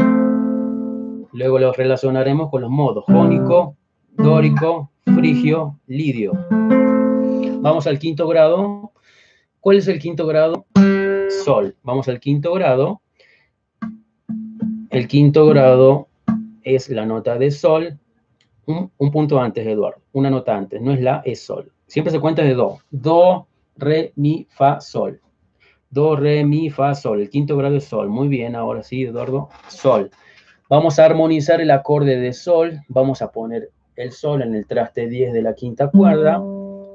Luego 1.32 1.58
lo 1.58 1.72
relacionaremos 1.72 2.50
con 2.50 2.62
los 2.62 2.70
modos. 2.70 3.04
Jónico, 3.06 3.76
dórico, 4.16 4.90
frigio, 5.14 5.78
lidio. 5.86 6.32
Vamos 7.60 7.86
al 7.86 7.98
quinto 7.98 8.26
grado. 8.28 8.92
¿Cuál 9.60 9.78
es 9.78 9.88
el 9.88 9.98
quinto 9.98 10.26
grado? 10.26 10.66
Sol. 11.44 11.76
Vamos 11.82 12.08
al 12.08 12.20
quinto 12.20 12.52
grado. 12.54 13.02
El 14.90 15.08
quinto 15.08 15.46
grado 15.46 16.08
es 16.62 16.88
la 16.88 17.06
nota 17.06 17.38
de 17.38 17.50
sol. 17.50 17.98
Un, 18.66 18.90
un 18.96 19.10
punto 19.10 19.40
antes, 19.40 19.66
Eduardo. 19.66 20.00
Una 20.12 20.30
nota 20.30 20.56
antes. 20.56 20.80
No 20.80 20.92
es 20.92 21.00
la, 21.00 21.22
es 21.24 21.42
sol. 21.42 21.72
Siempre 21.86 22.12
se 22.12 22.20
cuenta 22.20 22.42
de 22.42 22.54
do. 22.54 22.78
Do, 22.90 23.46
re, 23.76 24.12
mi, 24.16 24.46
fa, 24.50 24.80
sol. 24.80 25.20
Do, 25.90 26.16
re, 26.16 26.44
mi, 26.44 26.70
fa, 26.70 26.94
sol. 26.94 27.20
El 27.20 27.30
quinto 27.30 27.56
grado 27.56 27.76
es 27.76 27.84
sol. 27.84 28.08
Muy 28.08 28.28
bien, 28.28 28.54
ahora 28.54 28.82
sí, 28.82 29.04
Eduardo. 29.04 29.48
Sol. 29.68 30.10
Vamos 30.68 30.98
a 30.98 31.04
armonizar 31.04 31.60
el 31.60 31.70
acorde 31.70 32.16
de 32.16 32.32
sol. 32.32 32.80
Vamos 32.88 33.22
a 33.22 33.32
poner 33.32 33.70
el 33.96 34.12
sol 34.12 34.42
en 34.42 34.54
el 34.54 34.66
traste 34.66 35.08
10 35.08 35.32
de 35.32 35.42
la 35.42 35.54
quinta 35.54 35.90
cuerda. 35.90 36.36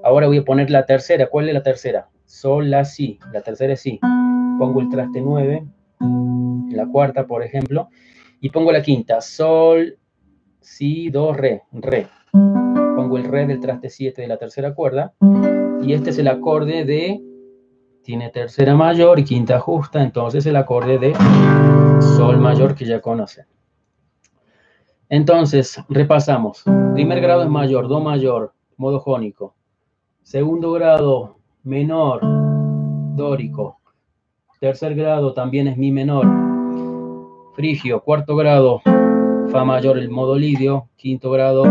Ahora 0.03 0.27
voy 0.27 0.37
a 0.37 0.43
poner 0.43 0.69
la 0.69 0.85
tercera. 0.85 1.27
¿Cuál 1.27 1.49
es 1.49 1.53
la 1.53 1.63
tercera? 1.63 2.09
Sol, 2.25 2.69
la, 2.69 2.85
si. 2.85 3.19
La 3.31 3.41
tercera 3.41 3.73
es 3.73 3.81
si. 3.81 3.99
Pongo 4.59 4.81
el 4.81 4.89
traste 4.89 5.21
9, 5.21 5.65
la 6.71 6.87
cuarta, 6.87 7.25
por 7.27 7.43
ejemplo, 7.43 7.89
y 8.39 8.49
pongo 8.49 8.71
la 8.71 8.81
quinta. 8.81 9.21
Sol, 9.21 9.97
si, 10.61 11.09
do, 11.09 11.33
re, 11.33 11.63
re 11.71 12.07
pongo 13.05 13.17
el 13.17 13.25
re 13.25 13.45
del 13.45 13.59
traste 13.59 13.89
7 13.89 14.21
de 14.21 14.27
la 14.27 14.37
tercera 14.37 14.73
cuerda, 14.73 15.13
y 15.81 15.93
este 15.93 16.09
es 16.09 16.17
el 16.17 16.27
acorde 16.27 16.85
de, 16.85 17.21
tiene 18.03 18.29
tercera 18.29 18.73
mayor 18.73 19.19
y 19.19 19.23
quinta 19.23 19.59
justa, 19.59 20.01
entonces 20.01 20.45
el 20.45 20.55
acorde 20.55 20.97
de 20.97 21.13
sol 22.17 22.37
mayor 22.37 22.73
que 22.73 22.85
ya 22.85 23.01
conocen. 23.01 23.45
Entonces, 25.09 25.79
repasamos. 25.87 26.63
Primer 26.93 27.21
grado 27.21 27.43
es 27.43 27.49
mayor, 27.49 27.87
do 27.87 27.99
mayor, 27.99 28.53
modo 28.77 28.99
jónico. 28.99 29.53
Segundo 30.23 30.71
grado, 30.71 31.37
menor, 31.63 32.21
dórico. 33.15 33.77
Tercer 34.59 34.95
grado 34.95 35.33
también 35.33 35.67
es 35.67 35.77
mi 35.77 35.91
menor, 35.91 36.25
frigio. 37.55 38.01
Cuarto 38.01 38.35
grado, 38.35 38.81
fa 39.51 39.63
mayor, 39.63 39.99
el 39.99 40.09
modo 40.09 40.35
lidio. 40.35 40.89
Quinto 40.95 41.29
grado, 41.29 41.63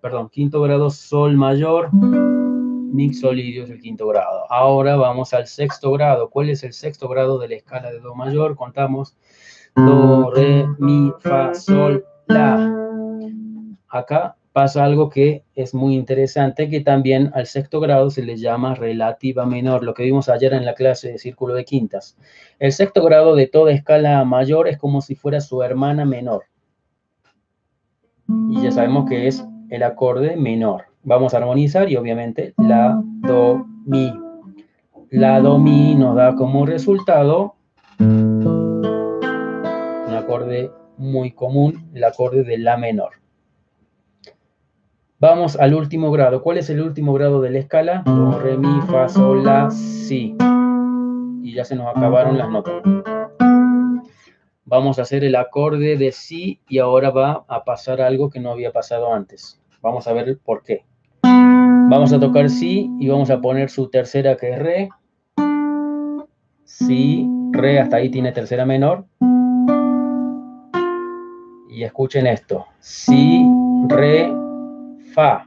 perdón, 0.00 0.28
quinto 0.28 0.60
grado, 0.62 0.90
sol 0.90 1.36
mayor, 1.36 1.90
mixolidio 1.92 3.62
es 3.62 3.70
el 3.70 3.80
quinto 3.80 4.08
grado. 4.08 4.50
Ahora 4.50 4.96
vamos 4.96 5.32
al 5.34 5.46
sexto 5.46 5.92
grado. 5.92 6.30
¿Cuál 6.30 6.50
es 6.50 6.64
el 6.64 6.72
sexto 6.72 7.06
grado 7.06 7.38
de 7.38 7.48
la 7.48 7.54
escala 7.54 7.92
de 7.92 8.00
do 8.00 8.16
mayor? 8.16 8.56
Contamos 8.56 9.16
do, 9.76 10.32
re, 10.32 10.66
mi, 10.78 11.12
fa, 11.20 11.54
sol, 11.54 12.04
la. 12.30 12.76
Acá 13.88 14.36
pasa 14.52 14.84
algo 14.84 15.08
que 15.08 15.44
es 15.54 15.74
muy 15.74 15.94
interesante, 15.94 16.68
que 16.68 16.80
también 16.80 17.30
al 17.34 17.46
sexto 17.46 17.80
grado 17.80 18.10
se 18.10 18.22
le 18.22 18.36
llama 18.36 18.74
relativa 18.74 19.46
menor, 19.46 19.84
lo 19.84 19.94
que 19.94 20.02
vimos 20.02 20.28
ayer 20.28 20.52
en 20.52 20.64
la 20.64 20.74
clase 20.74 21.12
de 21.12 21.18
círculo 21.18 21.54
de 21.54 21.64
quintas. 21.64 22.16
El 22.58 22.72
sexto 22.72 23.04
grado 23.04 23.36
de 23.36 23.46
toda 23.46 23.72
escala 23.72 24.24
mayor 24.24 24.68
es 24.68 24.78
como 24.78 25.00
si 25.00 25.14
fuera 25.14 25.40
su 25.40 25.62
hermana 25.62 26.04
menor. 26.04 26.44
Y 28.50 28.62
ya 28.62 28.70
sabemos 28.70 29.08
que 29.08 29.26
es 29.26 29.44
el 29.70 29.82
acorde 29.82 30.36
menor. 30.36 30.84
Vamos 31.02 31.34
a 31.34 31.38
armonizar 31.38 31.90
y 31.90 31.96
obviamente 31.96 32.54
la, 32.58 33.00
do, 33.02 33.64
mi. 33.86 34.12
La, 35.10 35.40
do, 35.40 35.58
mi 35.58 35.94
nos 35.94 36.14
da 36.14 36.36
como 36.36 36.66
resultado 36.66 37.54
un 37.98 40.14
acorde 40.16 40.70
muy 41.00 41.32
común, 41.32 41.90
el 41.94 42.04
acorde 42.04 42.44
de 42.44 42.58
la 42.58 42.76
menor. 42.76 43.14
Vamos 45.18 45.56
al 45.56 45.74
último 45.74 46.10
grado. 46.10 46.42
¿Cuál 46.42 46.58
es 46.58 46.70
el 46.70 46.80
último 46.80 47.12
grado 47.12 47.40
de 47.40 47.50
la 47.50 47.58
escala? 47.58 48.02
Do, 48.04 48.38
re, 48.38 48.56
mi, 48.56 48.80
fa, 48.82 49.08
sol, 49.08 49.44
la, 49.44 49.70
si. 49.70 50.36
Y 51.42 51.54
ya 51.54 51.64
se 51.64 51.74
nos 51.74 51.88
acabaron 51.88 52.38
las 52.38 52.48
notas. 52.50 52.82
Vamos 54.64 54.98
a 54.98 55.02
hacer 55.02 55.24
el 55.24 55.34
acorde 55.36 55.96
de 55.96 56.12
si 56.12 56.60
y 56.68 56.78
ahora 56.78 57.10
va 57.10 57.44
a 57.48 57.64
pasar 57.64 58.00
algo 58.00 58.30
que 58.30 58.40
no 58.40 58.50
había 58.52 58.72
pasado 58.72 59.12
antes. 59.12 59.60
Vamos 59.82 60.06
a 60.06 60.12
ver 60.12 60.38
por 60.44 60.62
qué. 60.62 60.84
Vamos 61.22 62.12
a 62.12 62.20
tocar 62.20 62.48
Si 62.48 62.88
y 63.00 63.08
vamos 63.08 63.30
a 63.30 63.40
poner 63.40 63.68
su 63.68 63.90
tercera 63.90 64.36
que 64.36 64.52
es 64.52 64.58
Re. 64.58 64.88
Si, 66.64 67.26
Re, 67.50 67.80
hasta 67.80 67.96
ahí 67.96 68.10
tiene 68.10 68.30
tercera 68.32 68.64
menor. 68.64 69.06
Y 71.72 71.84
escuchen 71.84 72.26
esto. 72.26 72.66
Si, 72.80 73.46
Re, 73.86 74.28
Fa. 75.14 75.46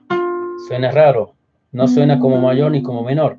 Suena 0.67 0.89
raro. 0.89 1.33
No 1.73 1.87
suena 1.87 2.17
como 2.17 2.39
mayor 2.39 2.71
ni 2.71 2.81
como 2.81 3.03
menor. 3.03 3.37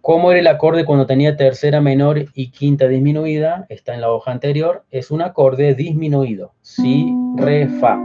¿Cómo 0.00 0.30
era 0.32 0.40
el 0.40 0.46
acorde 0.48 0.84
cuando 0.84 1.06
tenía 1.06 1.36
tercera 1.36 1.80
menor 1.80 2.24
y 2.34 2.50
quinta 2.50 2.88
disminuida? 2.88 3.66
Está 3.68 3.94
en 3.94 4.00
la 4.00 4.10
hoja 4.10 4.32
anterior. 4.32 4.84
Es 4.90 5.12
un 5.12 5.22
acorde 5.22 5.74
disminuido. 5.74 6.54
Si, 6.60 7.14
Re, 7.36 7.68
Fa. 7.68 8.00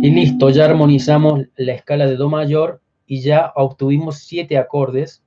Y 0.00 0.10
listo, 0.10 0.50
ya 0.50 0.64
armonizamos 0.64 1.42
la 1.56 1.74
escala 1.74 2.06
de 2.06 2.16
Do 2.16 2.28
mayor 2.28 2.80
y 3.06 3.20
ya 3.20 3.52
obtuvimos 3.54 4.18
siete 4.18 4.58
acordes 4.58 5.22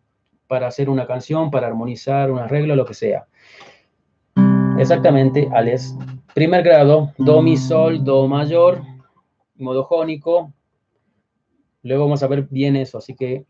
para 0.48 0.68
hacer 0.68 0.90
una 0.90 1.08
canción, 1.08 1.52
para 1.52 1.68
armonizar 1.68 2.32
un 2.32 2.40
arreglo, 2.40 2.76
lo 2.76 2.86
que 2.86 2.94
sea. 2.94 3.28
Exactamente, 4.82 5.48
Alex. 5.54 5.96
Primer 6.34 6.64
grado, 6.64 7.12
Do, 7.20 7.44
Mi, 7.44 7.56
Sol, 7.56 8.04
Do 8.04 8.28
mayor, 8.28 8.82
modo 9.56 9.84
jónico. 9.84 10.52
Luego 11.84 12.06
vamos 12.06 12.24
a 12.24 12.28
ver 12.28 12.48
bien 12.50 12.76
eso, 12.76 12.98
así 12.98 13.16
que 13.16 13.46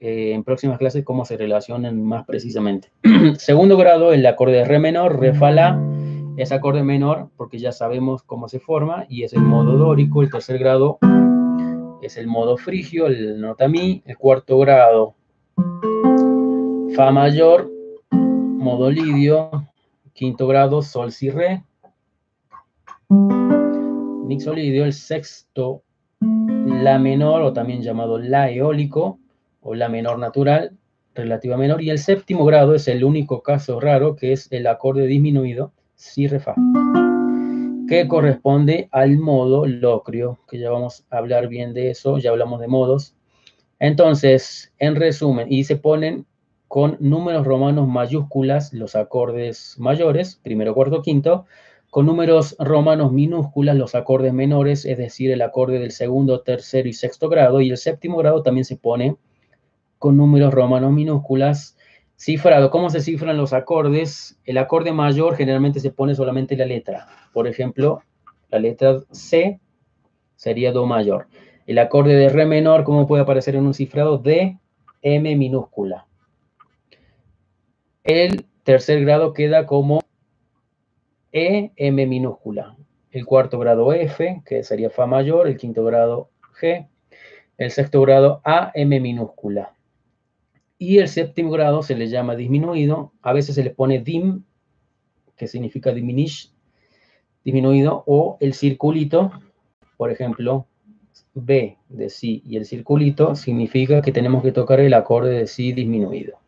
eh, 0.00 0.32
en 0.32 0.44
próximas 0.44 0.78
clases 0.78 1.04
cómo 1.04 1.26
se 1.26 1.36
relacionan 1.36 2.02
más 2.02 2.24
precisamente. 2.24 2.90
Segundo 3.36 3.76
grado, 3.76 4.14
el 4.14 4.24
acorde 4.24 4.52
de 4.52 4.64
Re 4.64 4.78
menor, 4.78 5.20
Re, 5.20 5.34
Fa, 5.34 5.50
La 5.50 5.78
es 6.38 6.50
acorde 6.50 6.82
menor 6.82 7.28
porque 7.36 7.58
ya 7.58 7.72
sabemos 7.72 8.22
cómo 8.22 8.48
se 8.48 8.58
forma 8.58 9.04
y 9.10 9.24
es 9.24 9.34
el 9.34 9.42
modo 9.42 9.76
dórico, 9.76 10.22
el 10.22 10.30
tercer 10.30 10.58
grado 10.58 10.98
es 12.00 12.16
el 12.16 12.26
modo 12.26 12.56
frigio, 12.56 13.06
el 13.06 13.38
nota 13.38 13.68
mi, 13.68 14.02
el 14.06 14.16
cuarto 14.16 14.58
grado 14.58 15.14
fa 16.96 17.10
mayor, 17.10 17.70
modo 18.10 18.90
lidio, 18.90 19.67
quinto 20.18 20.48
grado 20.48 20.82
sol 20.82 21.12
si 21.12 21.30
re, 21.30 21.62
mixolidio, 24.26 24.84
el 24.84 24.92
sexto 24.92 25.84
la 26.20 26.98
menor 26.98 27.42
o 27.42 27.52
también 27.52 27.82
llamado 27.82 28.18
la 28.18 28.50
eólico 28.50 29.20
o 29.60 29.76
la 29.76 29.88
menor 29.88 30.18
natural, 30.18 30.76
relativa 31.14 31.56
menor 31.56 31.82
y 31.82 31.90
el 31.90 32.00
séptimo 32.00 32.44
grado 32.44 32.74
es 32.74 32.88
el 32.88 33.04
único 33.04 33.44
caso 33.44 33.78
raro 33.78 34.16
que 34.16 34.32
es 34.32 34.50
el 34.50 34.66
acorde 34.66 35.06
disminuido 35.06 35.72
si, 35.94 36.26
re, 36.26 36.40
fa, 36.40 36.56
que 37.88 38.08
corresponde 38.08 38.88
al 38.90 39.18
modo 39.18 39.66
locrio, 39.66 40.40
que 40.48 40.58
ya 40.58 40.72
vamos 40.72 41.06
a 41.10 41.18
hablar 41.18 41.46
bien 41.46 41.74
de 41.74 41.90
eso, 41.90 42.18
ya 42.18 42.30
hablamos 42.30 42.60
de 42.60 42.66
modos. 42.66 43.14
Entonces, 43.78 44.72
en 44.80 44.96
resumen, 44.96 45.46
y 45.48 45.62
se 45.62 45.76
ponen 45.76 46.26
con 46.68 46.98
números 47.00 47.46
romanos 47.46 47.88
mayúsculas 47.88 48.72
los 48.74 48.94
acordes 48.94 49.76
mayores, 49.78 50.38
primero, 50.42 50.74
cuarto, 50.74 51.00
quinto, 51.02 51.46
con 51.90 52.04
números 52.04 52.54
romanos 52.58 53.10
minúsculas 53.10 53.74
los 53.76 53.94
acordes 53.94 54.34
menores, 54.34 54.84
es 54.84 54.98
decir, 54.98 55.30
el 55.30 55.40
acorde 55.40 55.78
del 55.78 55.90
segundo, 55.90 56.42
tercero 56.42 56.86
y 56.86 56.92
sexto 56.92 57.30
grado, 57.30 57.62
y 57.62 57.70
el 57.70 57.78
séptimo 57.78 58.18
grado 58.18 58.42
también 58.42 58.66
se 58.66 58.76
pone 58.76 59.16
con 59.98 60.18
números 60.18 60.52
romanos 60.52 60.92
minúsculas, 60.92 61.78
cifrado. 62.16 62.70
¿Cómo 62.70 62.90
se 62.90 63.00
cifran 63.00 63.38
los 63.38 63.54
acordes? 63.54 64.38
El 64.44 64.58
acorde 64.58 64.92
mayor 64.92 65.36
generalmente 65.36 65.80
se 65.80 65.90
pone 65.90 66.14
solamente 66.14 66.56
la 66.56 66.66
letra. 66.66 67.06
Por 67.32 67.46
ejemplo, 67.46 68.02
la 68.50 68.58
letra 68.58 68.98
C 69.10 69.58
sería 70.36 70.72
Do 70.72 70.84
mayor. 70.84 71.28
El 71.66 71.78
acorde 71.78 72.14
de 72.14 72.28
Re 72.28 72.44
menor, 72.44 72.84
¿cómo 72.84 73.06
puede 73.06 73.22
aparecer 73.22 73.56
en 73.56 73.66
un 73.66 73.74
cifrado? 73.74 74.18
D, 74.18 74.58
M 75.00 75.36
minúscula. 75.36 76.07
El 78.08 78.46
tercer 78.64 79.02
grado 79.02 79.34
queda 79.34 79.66
como 79.66 80.00
E, 81.30 81.72
M 81.76 82.06
minúscula. 82.06 82.74
El 83.10 83.26
cuarto 83.26 83.58
grado 83.58 83.92
F, 83.92 84.42
que 84.46 84.64
sería 84.64 84.88
Fa 84.88 85.04
mayor. 85.04 85.46
El 85.46 85.58
quinto 85.58 85.84
grado 85.84 86.30
G. 86.58 86.88
El 87.58 87.70
sexto 87.70 88.00
grado 88.00 88.40
A, 88.44 88.72
M 88.74 88.98
minúscula. 88.98 89.74
Y 90.78 90.96
el 90.96 91.08
séptimo 91.08 91.50
grado 91.50 91.82
se 91.82 91.96
le 91.96 92.08
llama 92.08 92.34
disminuido. 92.34 93.12
A 93.20 93.34
veces 93.34 93.56
se 93.56 93.62
le 93.62 93.72
pone 93.72 93.98
dim, 93.98 94.42
que 95.36 95.46
significa 95.46 95.92
diminish, 95.92 96.50
disminuido, 97.44 98.04
o 98.06 98.38
el 98.40 98.54
circulito, 98.54 99.32
por 99.98 100.10
ejemplo, 100.10 100.66
B 101.34 101.76
de 101.90 102.08
Si 102.08 102.42
y 102.46 102.56
el 102.56 102.64
circulito 102.64 103.34
significa 103.34 104.00
que 104.00 104.12
tenemos 104.12 104.42
que 104.42 104.52
tocar 104.52 104.80
el 104.80 104.94
acorde 104.94 105.40
de 105.40 105.46
Si 105.46 105.74
disminuido. 105.74 106.38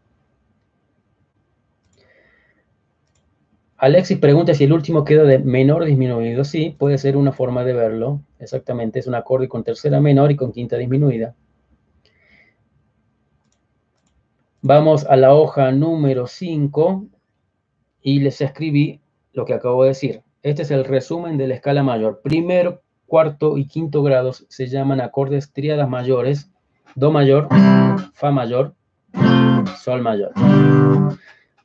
Alexis 3.81 4.19
pregunta 4.19 4.53
si 4.53 4.65
el 4.65 4.75
último 4.75 5.07
queda 5.07 5.25
de 5.25 5.39
menor 5.39 5.87
disminuido. 5.87 6.45
Sí, 6.45 6.77
puede 6.79 6.99
ser 6.99 7.17
una 7.17 7.33
forma 7.33 7.65
de 7.65 7.73
verlo. 7.73 8.21
Exactamente, 8.39 8.99
es 8.99 9.07
un 9.07 9.15
acorde 9.15 9.49
con 9.49 9.65
tercera 9.65 10.03
menor 10.03 10.31
y 10.31 10.37
con 10.37 10.53
quinta 10.53 10.77
disminuida. 10.77 11.35
Vamos 14.61 15.07
a 15.07 15.17
la 15.17 15.33
hoja 15.33 15.73
número 15.73 16.27
5 16.27 17.07
y 18.03 18.21
les 18.21 18.43
escribí 18.43 19.01
lo 19.33 19.47
que 19.47 19.55
acabo 19.55 19.85
de 19.85 19.89
decir. 19.89 20.21
Este 20.43 20.61
es 20.61 20.71
el 20.71 20.85
resumen 20.85 21.39
de 21.39 21.49
la 21.49 21.55
escala 21.55 21.83
mayor. 21.83 22.21
Primero, 22.23 22.83
cuarto 23.07 23.57
y 23.57 23.67
quinto 23.67 24.03
grados 24.03 24.45
se 24.51 24.67
llaman 24.67 25.01
acordes 25.01 25.55
tríadas 25.55 25.89
mayores. 25.89 26.51
Do 26.97 27.11
mayor, 27.11 27.49
Fa 28.13 28.31
mayor, 28.31 28.75
Sol 29.79 30.03
mayor. 30.03 30.33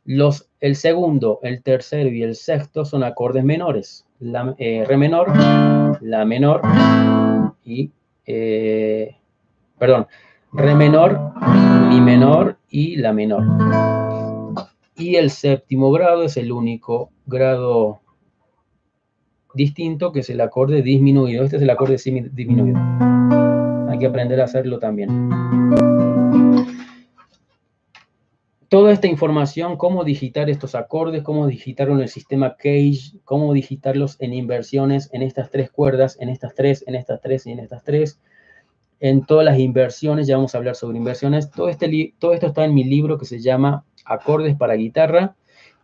Los, 0.06 0.48
el 0.66 0.76
segundo, 0.76 1.40
el 1.44 1.62
tercero 1.62 2.10
y 2.10 2.24
el 2.24 2.34
sexto 2.34 2.86
son 2.86 3.04
acordes 3.04 3.44
menores. 3.44 4.04
La, 4.20 4.56
eh, 4.58 4.84
re 4.88 4.98
menor, 4.98 5.32
La 6.02 6.26
menor 6.26 6.62
y... 7.64 7.92
Eh, 8.26 9.16
perdón, 9.78 10.08
Re 10.52 10.74
menor, 10.74 11.34
Mi 11.90 12.02
menor 12.02 12.58
y 12.68 12.96
La 12.96 13.14
menor. 13.14 13.44
Y 14.96 15.18
el 15.18 15.30
séptimo 15.30 15.92
grado 15.92 16.24
es 16.24 16.36
el 16.36 16.52
único 16.52 17.12
grado 17.28 18.02
distinto 19.54 20.12
que 20.12 20.22
es 20.22 20.30
el 20.32 20.42
acorde 20.42 20.82
disminuido. 20.82 21.44
Este 21.44 21.58
es 21.58 21.62
el 21.62 21.70
acorde 21.70 21.98
disminuido. 22.34 22.80
Hay 23.88 24.00
que 24.00 24.08
aprender 24.08 24.42
a 24.42 24.46
hacerlo 24.46 24.80
también. 24.80 25.30
Toda 28.76 28.92
esta 28.92 29.08
información, 29.08 29.78
cómo 29.78 30.04
digitar 30.04 30.50
estos 30.50 30.76
acordes, 30.76 31.24
cómo 31.24 31.48
digitarlo 31.48 31.94
en 31.94 32.02
el 32.02 32.10
sistema 32.10 32.58
Cage, 32.58 33.14
cómo 33.24 33.54
digitarlos 33.54 34.18
en 34.20 34.34
inversiones 34.34 35.10
en 35.14 35.22
estas 35.22 35.50
tres 35.50 35.72
cuerdas, 35.72 36.18
en 36.20 36.28
estas 36.28 36.56
tres, 36.56 36.84
en 36.86 36.96
estas 36.96 37.22
tres 37.22 37.48
y 37.48 37.54
en 37.54 37.60
estas 37.60 37.86
tres, 37.86 38.20
en 39.00 39.26
todas 39.26 39.46
las 39.46 39.60
inversiones, 39.60 40.28
ya 40.28 40.36
vamos 40.36 40.54
a 40.54 40.58
hablar 40.58 40.76
sobre 40.76 40.98
inversiones. 40.98 41.50
Todo, 41.52 41.70
este 41.70 41.86
esto 42.20 42.34
está 42.34 42.66
en 42.66 42.74
mi 42.74 42.84
libro 42.84 43.18
que 43.18 43.24
se 43.24 43.40
llama 43.40 43.86
Acordes 44.04 44.58
para 44.58 44.74
guitarra. 44.74 45.38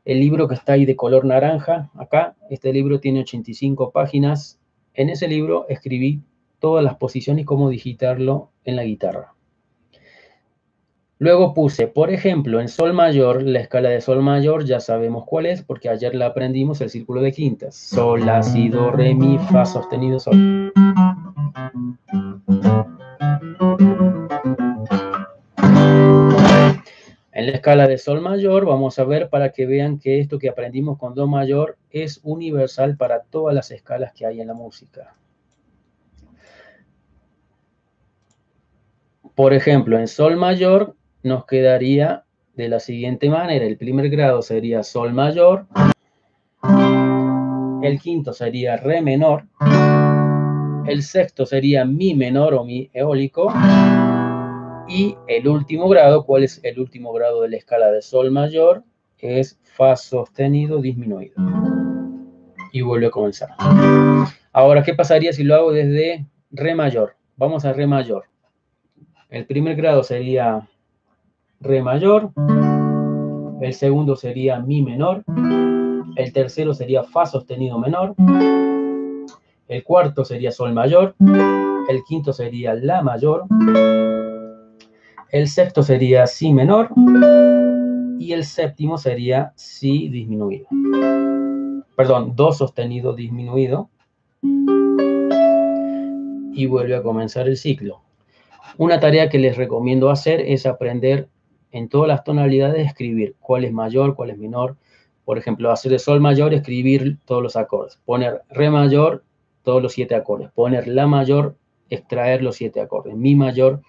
El 0.04 0.20
libro 0.20 0.50
que 0.50 0.56
está 0.56 0.74
ahí 0.74 0.84
de 0.84 0.98
color 0.98 1.24
naranja, 1.24 1.92
acá, 1.96 2.36
este 2.50 2.74
libro 2.74 3.00
tiene 3.00 3.22
85 3.22 3.92
páginas. 3.92 4.60
En 4.96 5.10
ese 5.10 5.30
libro 5.30 5.66
escribí 5.70 6.20
todas 6.60 6.84
las 6.84 6.98
posiciones 6.98 7.44
y 7.44 7.46
cómo 7.46 7.70
digitarlo 7.70 8.50
en 8.66 8.76
la 8.76 8.84
guitarra. 8.84 9.34
Luego 11.22 11.54
puse, 11.54 11.86
por 11.86 12.10
ejemplo, 12.10 12.60
en 12.62 12.68
sol 12.68 12.94
mayor, 12.94 13.44
la 13.44 13.60
escala 13.60 13.90
de 13.90 14.02
sol 14.02 14.24
mayor 14.24 14.66
ya 14.66 14.80
sabemos 14.80 15.24
cuál 15.28 15.46
es, 15.46 15.62
porque 15.62 15.88
ayer 15.88 16.16
la 16.16 16.26
aprendimos, 16.26 16.82
el 16.82 16.90
círculo 16.90 17.22
de 17.22 17.32
quintas. 17.32 17.76
Sol, 17.76 18.26
la, 18.26 18.42
si, 18.42 18.70
do, 18.70 18.90
re, 18.90 19.14
mi, 19.14 19.38
fa 19.38 19.64
sostenido, 19.64 20.20
sol. 20.20 20.74
En 27.34 27.46
la 27.46 27.52
escala 27.52 27.88
de 27.88 28.00
sol 28.00 28.20
mayor 28.20 28.66
vamos 28.66 28.98
a 28.98 29.04
ver 29.04 29.30
para 29.30 29.52
que 29.52 29.68
vean 29.68 30.00
que 30.00 30.20
esto 30.20 30.40
que 30.40 30.50
aprendimos 30.50 30.98
con 30.98 31.14
do 31.14 31.28
mayor 31.28 31.78
es 31.92 32.20
universal 32.24 32.98
para 32.98 33.22
todas 33.22 33.54
las 33.54 33.70
escalas 33.70 34.12
que 34.14 34.26
hay 34.26 34.42
en 34.42 34.48
la 34.48 34.56
música. 34.56 35.14
Por 39.36 39.54
ejemplo, 39.54 40.00
en 40.00 40.08
sol 40.08 40.36
mayor 40.36 40.96
nos 41.24 41.46
quedaría 41.46 42.24
de 42.56 42.70
la 42.70 42.80
siguiente 42.80 43.30
manera. 43.30 43.66
El 43.66 43.78
primer 43.78 44.10
grado 44.10 44.42
sería 44.42 44.84
sol 44.84 45.14
mayor. 45.14 45.66
El 47.82 48.00
quinto 48.00 48.34
sería 48.34 48.78
re 48.78 49.02
menor. 49.02 49.46
El 50.86 51.04
sexto 51.04 51.46
sería 51.46 51.86
mi 51.86 52.16
menor 52.16 52.54
o 52.54 52.64
mi 52.64 52.90
eólico. 52.94 53.52
Y 54.88 55.16
el 55.28 55.48
último 55.48 55.88
grado, 55.88 56.26
¿cuál 56.26 56.44
es 56.44 56.60
el 56.64 56.80
último 56.80 57.14
grado 57.14 57.42
de 57.42 57.50
la 57.50 57.58
escala 57.58 57.92
de 57.92 58.02
sol 58.02 58.30
mayor? 58.32 58.84
Es 59.20 59.60
fa 59.64 59.96
sostenido 59.96 60.82
disminuido. 60.82 61.36
Y 62.74 62.82
vuelve 62.82 63.08
a 63.08 63.12
comenzar. 63.12 63.50
Ahora, 64.52 64.84
¿qué 64.84 64.94
pasaría 64.94 65.34
si 65.34 65.44
lo 65.44 65.56
hago 65.56 65.72
desde 65.72 66.26
re 66.52 66.76
mayor? 66.76 67.16
Vamos 67.38 67.64
a 67.66 67.74
re 67.74 67.88
mayor. 67.88 68.26
El 69.30 69.46
primer 69.46 69.76
grado 69.76 70.04
sería 70.04 70.68
re 71.62 71.82
mayor. 71.82 72.32
El 73.62 73.74
segundo 73.74 74.16
sería 74.16 74.60
mi 74.60 74.82
menor. 74.82 75.24
El 76.16 76.34
tercero 76.34 76.74
sería 76.74 77.04
fa 77.04 77.26
sostenido 77.26 77.80
menor. 77.80 78.16
El 79.68 79.84
cuarto 79.84 80.26
sería 80.26 80.52
sol 80.52 80.74
mayor. 80.74 81.16
El 81.88 82.04
quinto 82.08 82.34
sería 82.34 82.74
la 82.74 83.02
mayor. 83.02 83.46
El 85.30 85.48
sexto 85.48 85.84
sería 85.84 86.28
si 86.28 86.52
menor. 86.52 86.90
Y 88.20 88.34
el 88.34 88.44
séptimo 88.44 88.98
sería 88.98 89.54
si 89.56 90.10
disminuido. 90.10 90.68
Perdón, 91.96 92.36
do 92.36 92.52
sostenido 92.52 93.14
disminuido. 93.14 93.90
Y 96.54 96.66
vuelve 96.66 96.96
a 96.96 97.04
comenzar 97.04 97.48
el 97.48 97.58
ciclo. 97.58 98.02
Una 98.78 99.00
tarea 99.00 99.30
que 99.30 99.40
les 99.40 99.58
recomiendo 99.58 100.10
hacer 100.10 100.42
es 100.42 100.66
aprender 100.66 101.30
en 101.72 101.90
todas 101.90 102.08
las 102.08 102.24
tonalidades 102.24 102.86
escribir 102.86 103.36
cuál 103.40 103.66
es 103.66 103.72
mayor, 103.72 104.16
cuál 104.16 104.30
es 104.30 104.38
menor. 104.38 104.78
Por 105.26 105.38
ejemplo, 105.38 105.72
hacer 105.72 105.92
de 105.92 106.00
sol 106.00 106.20
mayor, 106.20 106.54
escribir 106.54 107.18
todos 107.26 107.42
los 107.42 107.56
acordes. 107.56 108.00
Poner 108.06 108.42
re 108.50 108.70
mayor, 108.70 109.24
todos 109.64 109.82
los 109.82 109.94
siete 109.94 110.16
acordes. 110.16 110.52
Poner 110.52 110.88
la 110.88 111.08
mayor, 111.08 111.56
extraer 111.90 112.42
los 112.42 112.56
siete 112.56 112.82
acordes. 112.82 113.16
Mi 113.16 113.36
mayor. 113.36 113.82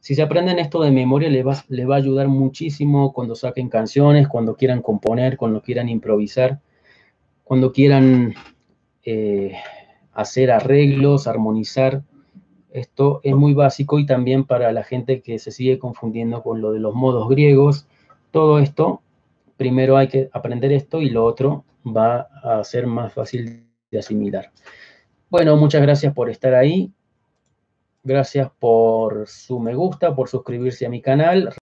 Si 0.00 0.14
se 0.14 0.22
aprenden 0.22 0.58
esto 0.58 0.80
de 0.82 0.92
memoria, 0.92 1.28
les 1.28 1.44
va, 1.44 1.64
va 1.68 1.94
a 1.94 1.98
ayudar 1.98 2.28
muchísimo 2.28 3.12
cuando 3.12 3.34
saquen 3.34 3.68
canciones, 3.68 4.28
cuando 4.28 4.54
quieran 4.54 4.80
componer, 4.80 5.36
cuando 5.36 5.60
quieran 5.62 5.88
improvisar, 5.88 6.60
cuando 7.42 7.72
quieran 7.72 8.34
eh, 9.04 9.54
hacer 10.12 10.50
arreglos, 10.50 11.26
armonizar. 11.26 12.02
Esto 12.72 13.20
es 13.22 13.34
muy 13.34 13.54
básico 13.54 13.98
y 13.98 14.06
también 14.06 14.44
para 14.44 14.72
la 14.72 14.84
gente 14.84 15.22
que 15.22 15.38
se 15.38 15.50
sigue 15.50 15.78
confundiendo 15.78 16.42
con 16.42 16.60
lo 16.60 16.72
de 16.72 16.80
los 16.80 16.94
modos 16.94 17.28
griegos. 17.28 17.86
Todo 18.30 18.58
esto, 18.58 19.00
primero 19.56 19.96
hay 19.96 20.08
que 20.08 20.28
aprender 20.32 20.72
esto 20.72 21.00
y 21.00 21.10
lo 21.10 21.24
otro 21.24 21.64
va 21.86 22.28
a 22.42 22.62
ser 22.64 22.86
más 22.86 23.12
fácil 23.12 23.66
de 23.90 23.98
asimilar. 23.98 24.50
Bueno, 25.30 25.56
muchas 25.56 25.82
gracias 25.82 26.12
por 26.12 26.30
estar 26.30 26.54
ahí. 26.54 26.92
Gracias 28.04 28.50
por 28.58 29.26
su 29.26 29.58
me 29.58 29.74
gusta, 29.74 30.14
por 30.14 30.28
suscribirse 30.28 30.86
a 30.86 30.88
mi 30.88 31.00
canal. 31.00 31.52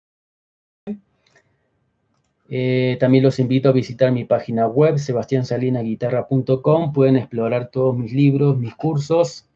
Eh, 2.49 2.99
también 3.01 3.25
los 3.25 3.39
invito 3.39 3.71
a 3.71 3.73
visitar 3.73 4.13
mi 4.13 4.25
página 4.25 4.67
web, 4.67 4.99
sebastiansalinaguitarra.com. 4.99 6.93
Pueden 6.93 7.17
explorar 7.17 7.71
todos 7.71 7.97
mis 7.97 8.13
libros, 8.13 8.59
mis 8.59 8.75
cursos. 8.75 9.49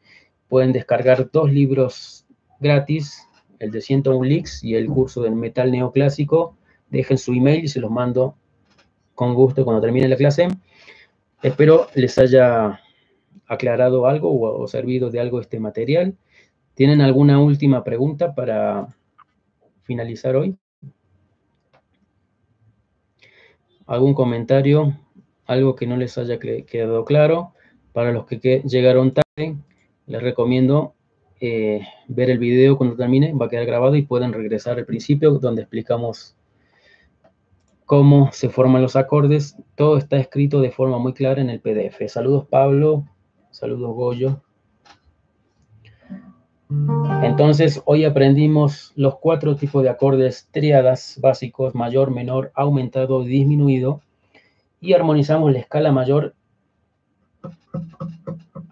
Pueden 0.49 0.73
descargar 0.73 1.29
dos 1.31 1.51
libros 1.51 2.25
gratis, 2.59 3.27
el 3.59 3.71
de 3.71 3.81
101 3.81 4.23
Leaks 4.25 4.63
y 4.63 4.75
el 4.75 4.87
curso 4.87 5.21
del 5.21 5.35
metal 5.35 5.71
neoclásico. 5.71 6.57
Dejen 6.89 7.17
su 7.17 7.33
email 7.33 7.63
y 7.63 7.67
se 7.67 7.79
los 7.79 7.91
mando 7.91 8.35
con 9.13 9.35
gusto 9.35 9.63
cuando 9.63 9.81
termine 9.81 10.07
la 10.07 10.15
clase. 10.15 10.47
Espero 11.43 11.87
les 11.93 12.17
haya 12.17 12.81
aclarado 13.47 14.07
algo 14.07 14.59
o, 14.59 14.67
servido 14.67 15.09
de 15.09 15.19
algo 15.19 15.39
este 15.39 15.59
material. 15.59 16.17
¿Tienen 16.73 17.01
alguna 17.01 17.39
última 17.39 17.83
pregunta 17.83 18.33
para 18.33 18.87
finalizar 19.83 20.35
hoy? 20.35 20.57
¿Algún 23.85 24.13
comentario? 24.13 24.97
¿Algo 25.45 25.75
que 25.75 25.87
no 25.87 25.97
les 25.97 26.17
haya 26.17 26.39
quedado 26.39 27.05
claro? 27.05 27.53
Para 27.91 28.11
los 28.11 28.25
que 28.25 28.61
llegaron 28.65 29.13
tarde, 29.13 29.57
les 30.09 30.21
recomiendo 30.21 30.95
eh, 31.39 31.81
ver 32.07 32.31
el 32.31 32.39
video 32.39 32.77
cuando 32.77 32.95
termine, 32.95 33.31
va 33.33 33.45
a 33.45 33.49
quedar 33.49 33.65
grabado 33.65 33.95
y 33.95 34.01
pueden 34.01 34.33
regresar 34.33 34.77
al 34.77 34.85
principio 34.85 35.31
donde 35.35 35.61
explicamos 35.61 36.35
cómo 37.85 38.31
se 38.31 38.49
forman 38.49 38.81
los 38.81 38.95
acordes. 38.95 39.55
Todo 39.75 39.97
está 39.97 40.17
escrito 40.17 40.61
de 40.61 40.71
forma 40.71 40.97
muy 40.97 41.13
clara 41.13 41.41
en 41.41 41.49
el 41.49 41.61
PDF. 41.61 42.07
Saludos 42.07 42.47
Pablo, 42.49 43.05
saludos 43.51 43.95
Goyo. 43.95 44.41
Entonces, 47.23 47.81
hoy 47.85 48.03
aprendimos 48.03 48.91
los 48.95 49.17
cuatro 49.19 49.55
tipos 49.55 49.83
de 49.83 49.89
acordes 49.89 50.49
triadas 50.51 51.19
básicos, 51.21 51.75
mayor, 51.75 52.11
menor, 52.11 52.51
aumentado, 52.55 53.23
disminuido, 53.23 54.01
y 54.81 54.93
armonizamos 54.93 55.51
la 55.51 55.59
escala 55.59 55.91
mayor. 55.91 56.33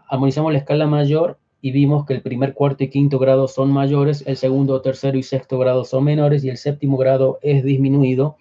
Armonizamos 0.07 0.53
la 0.53 0.59
escala 0.59 0.87
mayor 0.87 1.37
y 1.61 1.71
vimos 1.71 2.05
que 2.05 2.13
el 2.13 2.21
primer, 2.21 2.53
cuarto 2.53 2.83
y 2.83 2.89
quinto 2.89 3.19
grado 3.19 3.47
son 3.47 3.71
mayores, 3.71 4.23
el 4.27 4.37
segundo, 4.37 4.81
tercero 4.81 5.17
y 5.17 5.23
sexto 5.23 5.57
grado 5.57 5.83
son 5.83 6.03
menores, 6.03 6.43
y 6.43 6.49
el 6.49 6.57
séptimo 6.57 6.97
grado 6.97 7.39
es 7.41 7.63
disminuido. 7.63 8.37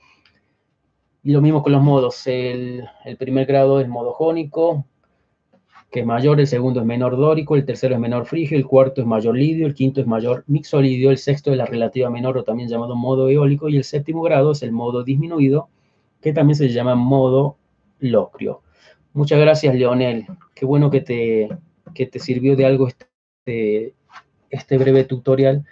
Y 1.22 1.32
lo 1.32 1.40
mismo 1.40 1.62
con 1.62 1.72
los 1.72 1.82
modos. 1.82 2.26
El, 2.26 2.88
primer 3.18 3.46
grado 3.46 3.80
es 3.80 3.88
modo 3.88 4.12
jónico, 4.12 4.86
que 5.90 6.00
es 6.00 6.06
mayor, 6.06 6.38
el 6.38 6.46
segundo 6.46 6.80
es 6.80 6.86
menor 6.86 7.16
dórico, 7.16 7.56
el 7.56 7.64
tercero 7.64 7.94
es 7.94 8.00
menor 8.00 8.26
frigio, 8.26 8.56
el 8.56 8.66
cuarto 8.66 9.00
es 9.00 9.06
mayor 9.06 9.36
lidio, 9.36 9.66
el 9.66 9.74
quinto 9.74 10.00
es 10.00 10.06
mayor 10.06 10.44
mixolidio, 10.46 11.10
el 11.10 11.18
sexto 11.18 11.50
es 11.50 11.56
la 11.56 11.66
relativa 11.66 12.10
menor 12.10 12.38
o 12.38 12.44
también 12.44 12.68
llamado 12.68 12.94
modo 12.94 13.28
eólico 13.28 13.68
y 13.68 13.76
el 13.76 13.84
séptimo 13.84 14.22
grado 14.22 14.52
es 14.52 14.62
el 14.62 14.72
modo 14.72 15.02
disminuido, 15.02 15.68
que 16.20 16.32
también 16.32 16.56
se 16.56 16.68
llama 16.68 16.94
modo 16.94 17.56
locrio. 17.98 18.62
Muchas 19.16 19.40
gracias, 19.40 19.74
Leonel. 19.74 20.26
Qué 20.54 20.66
bueno 20.66 20.90
que 20.90 21.00
te, 21.00 21.48
que 21.94 22.04
te 22.04 22.18
sirvió 22.18 22.54
de 22.54 22.66
algo 22.66 22.86
este, 22.86 23.94
este 24.50 24.76
breve 24.76 25.04
tutorial. 25.04 25.64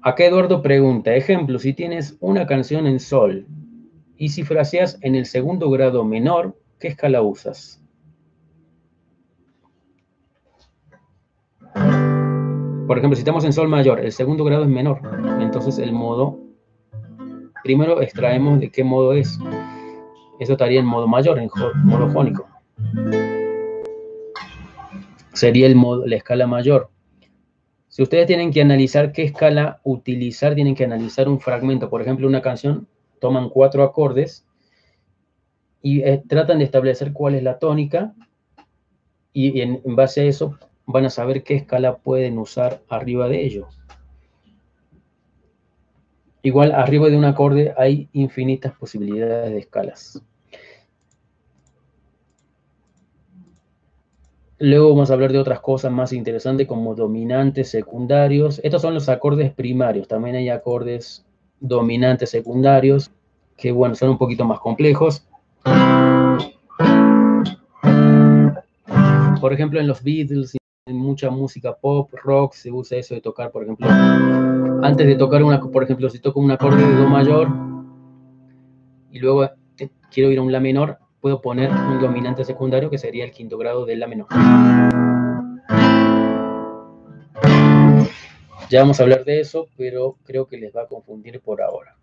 Acá 0.00 0.26
Eduardo 0.26 0.62
pregunta, 0.62 1.16
ejemplo, 1.16 1.58
si 1.58 1.72
tienes 1.72 2.16
una 2.20 2.46
canción 2.46 2.86
en 2.86 3.00
sol, 3.00 3.44
y 4.16 4.28
si 4.28 4.44
fraseas 4.44 4.96
en 5.02 5.16
el 5.16 5.26
segundo 5.26 5.68
grado 5.68 6.04
menor, 6.04 6.56
¿qué 6.78 6.86
escala 6.86 7.20
usas? 7.20 7.82
Por 11.74 12.96
ejemplo, 12.96 13.16
si 13.16 13.22
estamos 13.22 13.44
en 13.44 13.52
sol 13.52 13.66
mayor, 13.66 13.98
el 13.98 14.12
segundo 14.12 14.44
grado 14.44 14.62
es 14.62 14.70
menor. 14.70 15.00
Entonces 15.40 15.78
el 15.78 15.92
modo, 15.92 16.45
primero 17.66 18.00
extraemos 18.00 18.60
de 18.60 18.70
qué 18.70 18.84
modo 18.84 19.12
es. 19.12 19.40
Eso 20.38 20.52
estaría 20.52 20.78
en 20.78 20.86
modo 20.86 21.08
mayor, 21.08 21.36
en 21.40 21.50
modo 21.82 22.08
jónico. 22.10 22.46
Sería 25.32 25.66
el 25.66 25.74
modo, 25.74 26.06
la 26.06 26.14
escala 26.14 26.46
mayor. 26.46 26.90
Si 27.88 28.04
ustedes 28.04 28.28
tienen 28.28 28.52
que 28.52 28.60
analizar 28.60 29.10
qué 29.10 29.24
escala 29.24 29.80
utilizar, 29.82 30.54
tienen 30.54 30.76
que 30.76 30.84
analizar 30.84 31.28
un 31.28 31.40
fragmento. 31.40 31.90
Por 31.90 32.02
ejemplo, 32.02 32.28
una 32.28 32.40
canción 32.40 32.86
toman 33.20 33.48
cuatro 33.48 33.82
acordes 33.82 34.46
y 35.82 36.02
eh, 36.02 36.22
tratan 36.28 36.58
de 36.58 36.66
establecer 36.66 37.12
cuál 37.12 37.34
es 37.34 37.42
la 37.42 37.58
tónica 37.58 38.14
y, 39.32 39.60
en, 39.60 39.82
base 39.86 40.20
a 40.20 40.24
eso 40.24 40.56
van 40.86 41.04
a 41.04 41.10
saber 41.10 41.42
qué 41.42 41.56
escala 41.56 41.96
pueden 41.96 42.38
usar 42.38 42.80
arriba 42.88 43.28
de 43.28 43.44
ello. 43.44 43.66
Igual 46.46 46.70
arriba 46.70 47.08
de 47.08 47.16
un 47.16 47.24
acorde 47.24 47.74
hay 47.76 48.08
infinitas 48.12 48.72
posibilidades 48.72 49.50
de 49.50 49.58
escalas. 49.58 50.22
Luego 54.60 54.90
vamos 54.90 55.10
a 55.10 55.14
hablar 55.14 55.32
de 55.32 55.40
otras 55.40 55.58
cosas 55.58 55.90
más 55.90 56.12
interesantes 56.12 56.68
como 56.68 56.94
dominantes 56.94 57.68
secundarios. 57.68 58.60
Estos 58.62 58.80
son 58.82 58.94
los 58.94 59.08
acordes 59.08 59.52
primarios. 59.52 60.06
También 60.06 60.36
hay 60.36 60.48
acordes 60.48 61.26
dominantes 61.58 62.30
secundarios, 62.30 63.10
que 63.56 63.72
bueno, 63.72 63.96
son 63.96 64.10
un 64.10 64.18
poquito 64.18 64.44
más 64.44 64.60
complejos. 64.60 65.26
Por 69.40 69.52
ejemplo, 69.52 69.80
en 69.80 69.88
los 69.88 70.00
Beatles, 70.00 70.56
en 70.88 70.96
mucha 70.96 71.30
música 71.30 71.74
pop, 71.74 72.12
rock, 72.22 72.54
se 72.54 72.70
usa 72.70 72.98
eso 72.98 73.16
de 73.16 73.20
tocar, 73.20 73.50
por 73.50 73.64
ejemplo, 73.64 73.88
antes 73.90 75.04
de 75.04 75.16
tocar 75.16 75.42
una, 75.42 75.60
por 75.60 75.82
ejemplo, 75.82 76.08
si 76.08 76.20
toco 76.20 76.38
un 76.38 76.52
acorde 76.52 76.86
de 76.86 76.94
Do 76.94 77.08
mayor 77.08 77.48
y 79.10 79.18
luego 79.18 79.44
eh, 79.44 79.50
quiero 80.12 80.30
ir 80.30 80.38
a 80.38 80.42
un 80.42 80.52
La 80.52 80.60
menor, 80.60 80.98
puedo 81.20 81.40
poner 81.40 81.72
un 81.72 82.00
dominante 82.00 82.44
secundario 82.44 82.88
que 82.88 82.98
sería 82.98 83.24
el 83.24 83.32
quinto 83.32 83.58
grado 83.58 83.84
de 83.84 83.96
La 83.96 84.06
menor. 84.06 84.28
Ya 88.70 88.80
vamos 88.80 89.00
a 89.00 89.02
hablar 89.02 89.24
de 89.24 89.40
eso, 89.40 89.66
pero 89.76 90.18
creo 90.22 90.46
que 90.46 90.56
les 90.56 90.74
va 90.74 90.82
a 90.82 90.86
confundir 90.86 91.40
por 91.40 91.62
ahora. 91.62 91.96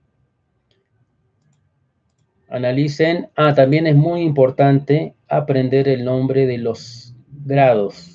Analicen. 2.49 3.29
Ah, 3.37 3.53
también 3.53 3.87
es 3.87 3.95
muy 3.95 4.23
importante 4.23 5.15
aprender 5.29 5.87
el 5.87 6.03
nombre 6.03 6.45
de 6.45 6.57
los 6.57 7.15
grados. 7.45 8.12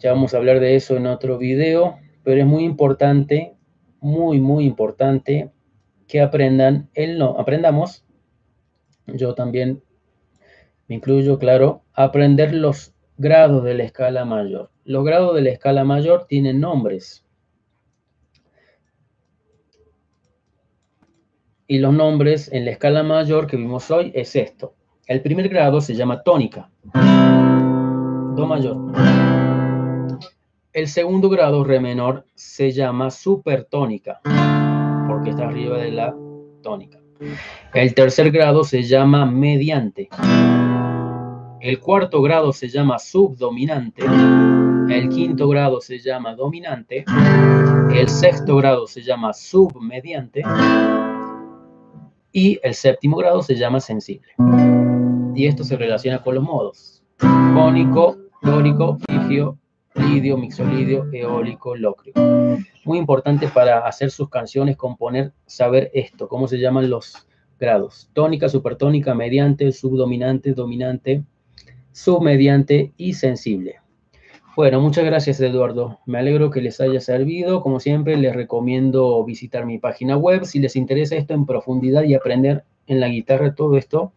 Ya 0.00 0.12
vamos 0.12 0.32
a 0.32 0.38
hablar 0.38 0.60
de 0.60 0.76
eso 0.76 0.96
en 0.96 1.06
otro 1.06 1.36
video, 1.36 1.98
pero 2.24 2.40
es 2.40 2.46
muy 2.46 2.64
importante, 2.64 3.54
muy, 4.00 4.40
muy 4.40 4.64
importante 4.64 5.50
que 6.08 6.22
aprendan 6.22 6.88
el 6.94 7.18
no, 7.18 7.38
aprendamos. 7.38 8.02
Yo 9.06 9.34
también 9.34 9.82
me 10.88 10.94
incluyo, 10.94 11.38
claro, 11.38 11.82
aprender 11.92 12.54
los 12.54 12.94
grados 13.18 13.62
de 13.62 13.74
la 13.74 13.84
escala 13.84 14.24
mayor. 14.24 14.70
Los 14.84 15.04
grados 15.04 15.34
de 15.34 15.42
la 15.42 15.50
escala 15.50 15.84
mayor 15.84 16.24
tienen 16.26 16.60
nombres. 16.60 17.26
Y 21.66 21.78
los 21.78 21.92
nombres 21.92 22.50
en 22.52 22.64
la 22.64 22.70
escala 22.70 23.02
mayor 23.02 23.46
que 23.46 23.58
vimos 23.58 23.90
hoy 23.90 24.12
es 24.14 24.34
esto. 24.34 24.74
El 25.06 25.20
primer 25.20 25.50
grado 25.50 25.82
se 25.82 25.94
llama 25.94 26.22
tónica. 26.22 26.70
Do 28.34 28.46
mayor. 28.46 29.39
El 30.72 30.86
segundo 30.86 31.28
grado, 31.28 31.64
re 31.64 31.80
menor, 31.80 32.26
se 32.36 32.70
llama 32.70 33.10
supertónica, 33.10 34.20
porque 35.08 35.30
está 35.30 35.48
arriba 35.48 35.78
de 35.78 35.90
la 35.90 36.14
tónica. 36.62 37.00
El 37.74 37.92
tercer 37.92 38.30
grado 38.30 38.62
se 38.62 38.84
llama 38.84 39.26
mediante. 39.26 40.08
El 41.60 41.80
cuarto 41.80 42.22
grado 42.22 42.52
se 42.52 42.68
llama 42.68 43.00
subdominante. 43.00 44.04
El 44.88 45.08
quinto 45.08 45.48
grado 45.48 45.80
se 45.80 45.98
llama 45.98 46.36
dominante. 46.36 47.04
El 47.92 48.08
sexto 48.08 48.54
grado 48.54 48.86
se 48.86 49.02
llama 49.02 49.32
submediante. 49.32 50.42
Y 52.30 52.60
el 52.62 52.74
séptimo 52.74 53.16
grado 53.16 53.42
se 53.42 53.56
llama 53.56 53.80
sensible. 53.80 54.34
Y 55.34 55.48
esto 55.48 55.64
se 55.64 55.76
relaciona 55.76 56.22
con 56.22 56.36
los 56.36 56.44
modos. 56.44 57.02
Jónico, 57.18 58.16
dórico, 58.40 58.98
frigio, 59.08 59.58
lidio, 60.00 60.36
mixolidio, 60.36 61.06
eólico, 61.12 61.76
locrio. 61.76 62.14
Muy 62.84 62.98
importante 62.98 63.48
para 63.48 63.86
hacer 63.86 64.10
sus 64.10 64.28
canciones, 64.28 64.76
componer, 64.76 65.32
saber 65.46 65.90
esto, 65.94 66.28
cómo 66.28 66.48
se 66.48 66.58
llaman 66.58 66.90
los 66.90 67.26
grados. 67.58 68.10
Tónica, 68.14 68.48
supertónica, 68.48 69.14
mediante, 69.14 69.70
subdominante, 69.72 70.52
dominante, 70.52 71.24
submediante 71.92 72.92
y 72.96 73.14
sensible. 73.14 73.76
Bueno, 74.56 74.80
muchas 74.80 75.04
gracias 75.04 75.40
Eduardo. 75.40 76.00
Me 76.06 76.18
alegro 76.18 76.50
que 76.50 76.60
les 76.60 76.80
haya 76.80 77.00
servido. 77.00 77.62
Como 77.62 77.78
siempre, 77.78 78.16
les 78.16 78.34
recomiendo 78.34 79.24
visitar 79.24 79.64
mi 79.64 79.78
página 79.78 80.16
web 80.16 80.44
si 80.44 80.58
les 80.58 80.76
interesa 80.76 81.16
esto 81.16 81.34
en 81.34 81.46
profundidad 81.46 82.02
y 82.02 82.14
aprender 82.14 82.64
en 82.86 83.00
la 83.00 83.08
guitarra 83.08 83.54
todo 83.54 83.76
esto. 83.76 84.12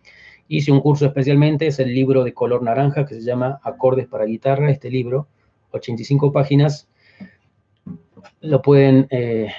Hice 0.48 0.72
un 0.72 0.82
curso 0.82 1.06
especialmente, 1.06 1.68
es 1.68 1.80
el 1.80 1.94
libro 1.94 2.24
de 2.24 2.34
color 2.34 2.64
naranja 2.64 3.06
que 3.06 3.16
se 3.16 3.22
llama 3.22 3.60
Acordes 3.64 4.08
para 4.08 4.26
guitarra. 4.26 4.72
Este 4.72 4.90
libro, 4.90 5.28
85 5.74 6.32
páginas, 6.32 6.88
lo 8.42 8.62
pueden 8.62 9.08
eh, 9.10 9.52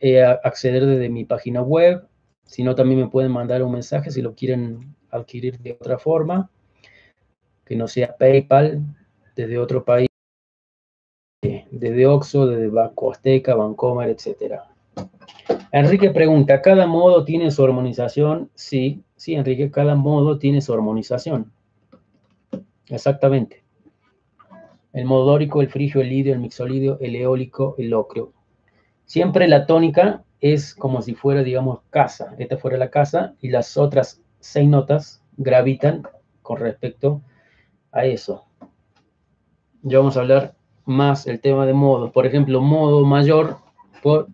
eh, 0.00 0.22
acceder 0.22 0.86
desde 0.86 1.08
mi 1.08 1.24
página 1.24 1.62
web, 1.62 2.06
si 2.44 2.62
no 2.62 2.74
también 2.74 3.00
me 3.00 3.08
pueden 3.08 3.32
mandar 3.32 3.62
un 3.62 3.72
mensaje 3.72 4.10
si 4.10 4.22
lo 4.22 4.34
quieren 4.34 4.94
adquirir 5.10 5.58
de 5.58 5.72
otra 5.72 5.98
forma, 5.98 6.50
que 7.64 7.76
no 7.76 7.88
sea 7.88 8.16
PayPal, 8.16 8.82
desde 9.36 9.58
otro 9.58 9.84
país, 9.84 10.08
desde 11.70 12.06
Oxo, 12.06 12.46
desde 12.46 12.68
Banco 12.68 13.12
Azteca, 13.12 13.54
Bancomer, 13.54 14.08
etc. 14.08 14.62
Enrique 15.70 16.10
pregunta, 16.10 16.60
¿cada 16.62 16.86
modo 16.86 17.24
tiene 17.24 17.50
su 17.50 17.62
armonización? 17.64 18.50
Sí, 18.54 19.04
sí, 19.16 19.34
Enrique, 19.34 19.70
cada 19.70 19.94
modo 19.94 20.38
tiene 20.38 20.60
su 20.60 20.72
armonización. 20.72 21.52
Exactamente. 22.88 23.62
El 24.92 25.04
modo 25.04 25.24
dórico, 25.26 25.60
el 25.60 25.68
frigio, 25.68 26.00
el 26.00 26.08
lidio, 26.08 26.32
el 26.32 26.40
mixolidio, 26.40 26.98
el 27.00 27.16
eólico, 27.16 27.74
el 27.78 27.92
ocrio. 27.94 28.32
Siempre 29.04 29.48
la 29.48 29.66
tónica 29.66 30.24
es 30.40 30.74
como 30.74 31.02
si 31.02 31.14
fuera, 31.14 31.42
digamos, 31.42 31.80
casa. 31.90 32.34
Esta 32.38 32.56
fuera 32.56 32.76
la 32.76 32.90
casa 32.90 33.34
y 33.40 33.48
las 33.48 33.76
otras 33.76 34.22
seis 34.40 34.68
notas 34.68 35.22
gravitan 35.36 36.02
con 36.42 36.58
respecto 36.58 37.20
a 37.92 38.06
eso. 38.06 38.44
Ya 39.82 39.98
vamos 39.98 40.16
a 40.16 40.20
hablar 40.20 40.54
más 40.84 41.26
el 41.26 41.40
tema 41.40 41.66
de 41.66 41.74
modos. 41.74 42.10
Por 42.10 42.26
ejemplo, 42.26 42.60
modo 42.60 43.04
mayor 43.04 43.58
por 44.02 44.28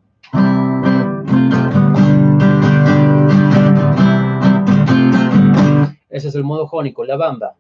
Ese 6.15 6.29
es 6.29 6.37
el 6.37 6.45
modo 6.45 6.69
jónico, 6.69 7.05
la 7.05 7.17
banda. 7.17 7.57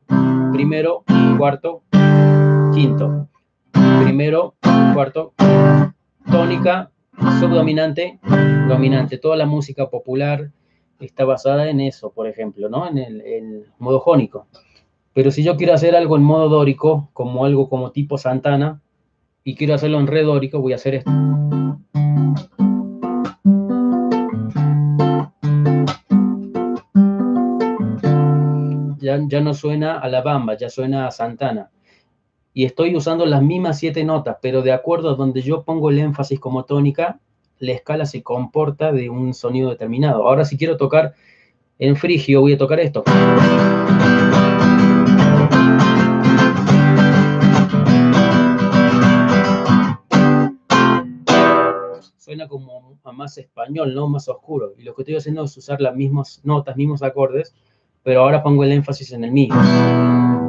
Primero, 0.52 1.02
cuarto, 1.36 1.82
quinto. 2.74 3.28
Primero, 4.02 4.54
cuarto, 4.94 5.32
tónica, 6.30 6.90
subdominante, 7.38 8.18
dominante. 8.68 9.18
Toda 9.18 9.36
la 9.36 9.46
música 9.46 9.88
popular 9.88 10.50
está 10.98 11.24
basada 11.24 11.70
en 11.70 11.80
eso, 11.80 12.10
por 12.10 12.26
ejemplo, 12.26 12.68
¿no? 12.68 12.88
En 12.88 12.98
el, 12.98 13.66
modo 13.78 14.00
jónico. 14.00 14.46
Pero 15.12 15.30
si 15.30 15.44
yo 15.44 15.56
quiero 15.56 15.72
hacer 15.72 15.94
algo 15.94 16.16
en 16.16 16.24
modo 16.24 16.48
dórico, 16.48 17.10
como 17.12 17.44
algo 17.44 17.68
como 17.68 17.92
tipo 17.92 18.18
Santana, 18.18 18.80
y 19.44 19.54
quiero 19.54 19.74
hacerlo 19.74 20.00
en 20.00 20.08
re 20.08 20.22
dórico, 20.22 20.60
voy 20.60 20.72
a 20.72 20.76
hacer 20.76 20.96
esto. 20.96 21.10
Ya, 28.98 29.20
ya 29.28 29.40
no 29.40 29.54
suena 29.54 29.98
a 29.98 30.08
la 30.08 30.22
bamba, 30.22 30.56
ya 30.56 30.70
suena 30.70 31.06
a 31.06 31.10
Santana 31.12 31.70
y 32.56 32.64
estoy 32.64 32.94
usando 32.94 33.26
las 33.26 33.42
mismas 33.42 33.80
siete 33.80 34.04
notas, 34.04 34.36
pero 34.40 34.62
de 34.62 34.70
acuerdo 34.70 35.10
a 35.10 35.14
donde 35.16 35.42
yo 35.42 35.64
pongo 35.64 35.90
el 35.90 35.98
énfasis 35.98 36.38
como 36.38 36.64
tónica, 36.64 37.18
la 37.58 37.72
escala 37.72 38.06
se 38.06 38.22
comporta 38.22 38.92
de 38.92 39.10
un 39.10 39.34
sonido 39.34 39.70
determinado. 39.70 40.28
Ahora 40.28 40.44
si 40.44 40.56
quiero 40.56 40.76
tocar 40.76 41.14
en 41.80 41.96
frigio, 41.96 42.40
voy 42.42 42.52
a 42.52 42.58
tocar 42.58 42.78
esto. 42.78 43.02
Suena 52.18 52.46
como 52.46 52.98
a 53.02 53.12
más 53.12 53.36
español, 53.36 53.94
¿no? 53.94 54.08
Más 54.08 54.28
oscuro. 54.28 54.74
Y 54.78 54.84
lo 54.84 54.94
que 54.94 55.02
estoy 55.02 55.16
haciendo 55.16 55.42
es 55.42 55.56
usar 55.56 55.80
las 55.80 55.96
mismas 55.96 56.40
notas, 56.44 56.76
mismos 56.76 57.02
acordes, 57.02 57.52
pero 58.04 58.20
ahora 58.20 58.44
pongo 58.44 58.62
el 58.62 58.70
énfasis 58.70 59.12
en 59.12 59.24
el 59.24 59.32
mismo 59.32 60.43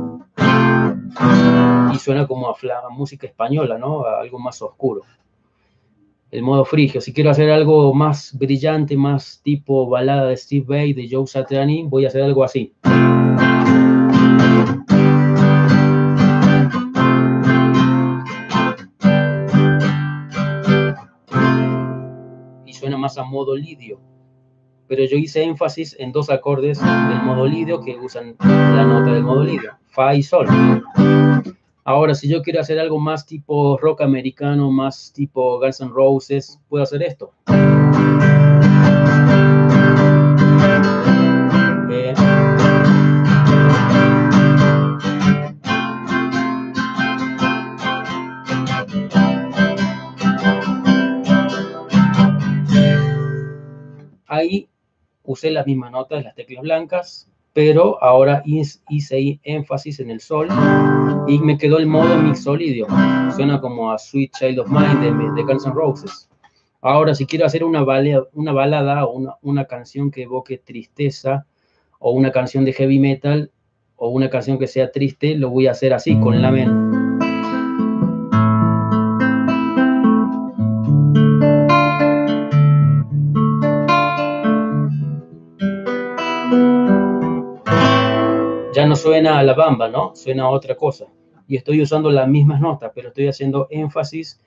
y 1.94 2.00
suena 2.00 2.28
como 2.28 2.50
a, 2.50 2.56
música 2.90 3.28
española, 3.28 3.78
¿no? 3.78 4.06
algo 4.06 4.40
más 4.40 4.62
oscuro. 4.62 5.02
El 6.32 6.42
modo 6.42 6.66
frigio. 6.66 7.00
Si 7.00 7.14
quiero 7.14 7.30
hacer 7.30 7.50
algo 7.50 7.94
más 7.94 8.38
brillante, 8.38 8.98
más 8.98 9.40
tipo 9.44 9.88
balada 9.88 10.28
de 10.28 10.38
Steve 10.38 10.66
Vai, 10.68 10.94
de 10.94 11.08
Joe 11.10 11.28
Satriani, 11.28 11.84
voy 11.84 12.06
a 12.06 12.08
hacer 12.10 12.24
algo 12.24 12.44
así. 12.44 12.74
Y 22.66 22.74
suena 22.74 22.98
más 22.98 23.18
a 23.18 23.24
modo 23.24 23.56
lidio. 23.56 24.00
Pero 24.88 25.04
yo 25.06 25.18
hice 25.18 25.44
énfasis 25.44 25.96
en 26.00 26.12
dos 26.12 26.30
acordes 26.30 26.80
del 26.80 27.24
modo 27.24 27.48
lidio 27.48 27.82
que 27.82 27.96
usan 27.98 28.36
la 28.40 28.84
nota 28.84 29.14
del 29.14 29.24
modo 29.24 29.44
lidio, 29.44 29.72
fa 29.96 30.14
y 30.14 30.22
sol. 30.22 30.48
Ahora, 31.86 32.14
si 32.14 32.28
yo 32.28 32.42
quiero 32.42 32.60
hacer 32.60 32.80
algo 32.80 33.00
más 33.00 33.26
tipo 33.26 33.78
rock 33.78 34.02
americano, 34.02 34.70
más 34.70 35.14
tipo 35.14 35.58
Guns 35.60 35.80
N' 35.80 35.92
Roses, 35.92 36.60
puedo 36.68 36.84
hacer 36.84 37.02
esto. 37.02 37.32
Ahí 54.28 54.68
usé 55.24 55.52
las 55.52 55.66
mismas 55.66 55.92
notas, 55.92 56.26
las 56.26 56.36
teclas 56.36 56.64
blancas, 56.64 57.30
pero 57.56 58.04
ahora 58.04 58.44
hice 58.46 59.40
énfasis 59.44 60.02
en 60.02 60.12
el 60.12 60.20
sol 60.20 60.50
y 61.26 61.40
me 61.40 61.58
quedó 61.58 61.78
el 61.78 61.88
modo 61.88 62.18
mixolidio. 62.18 62.86
Suena 63.34 63.62
como 63.62 63.94
a 63.94 63.98
Sweet 63.98 64.34
Child 64.38 64.60
of 64.60 64.68
Mine 64.68 65.34
de, 65.36 65.44
Guns 65.44 65.66
N' 65.66 65.74
Roses. 65.74 66.30
Ahora, 66.82 67.16
si 67.16 67.26
quiero 67.26 67.46
hacer 67.46 67.64
una 67.64 67.82
balada, 67.82 68.26
una 68.34 68.52
balada 68.52 69.06
o 69.06 69.14
una, 69.14 69.36
una 69.42 69.64
canción 69.64 70.12
que 70.12 70.24
evoque 70.24 70.58
tristeza, 70.58 71.46
o 72.00 72.12
una 72.12 72.30
canción 72.30 72.66
de 72.66 72.74
heavy 72.74 73.00
metal, 73.00 73.50
o 73.96 74.10
una 74.10 74.30
canción 74.30 74.60
que 74.60 74.68
sea 74.68 74.92
triste, 74.92 75.36
lo 75.36 75.50
voy 75.50 75.68
a 75.68 75.72
hacer 75.72 75.94
así, 75.94 76.20
con 76.20 76.42
la 76.42 76.52
mente. 76.52 76.95
Suena 89.06 89.38
a 89.38 89.44
la 89.44 89.54
bamba, 89.54 89.88
¿no? 89.88 90.16
Suena 90.16 90.46
a 90.46 90.50
otra 90.50 90.76
cosa. 90.76 91.06
Y 91.48 91.56
estoy 91.58 91.80
usando 91.80 92.10
las 92.10 92.28
mismas 92.28 92.60
notas, 92.60 92.92
pero 92.96 93.10
estoy 93.10 93.28
haciendo 93.28 93.68
énfasis 93.70 94.42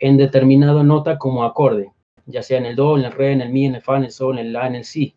en 0.00 0.16
determinada 0.16 0.82
nota 0.82 1.18
como 1.18 1.44
acorde, 1.44 1.92
ya 2.26 2.42
sea 2.42 2.58
en 2.58 2.66
el 2.66 2.74
do, 2.74 2.98
en 2.98 3.04
el 3.04 3.12
re, 3.12 3.30
en 3.30 3.42
el 3.42 3.50
mi, 3.50 3.64
en 3.64 3.76
el 3.76 3.80
fa, 3.80 3.96
en 3.96 4.02
el 4.02 4.10
sol, 4.10 4.40
en 4.40 4.46
el 4.46 4.52
la, 4.52 4.66
en 4.66 4.74
el 4.74 4.84
si. 4.84 5.14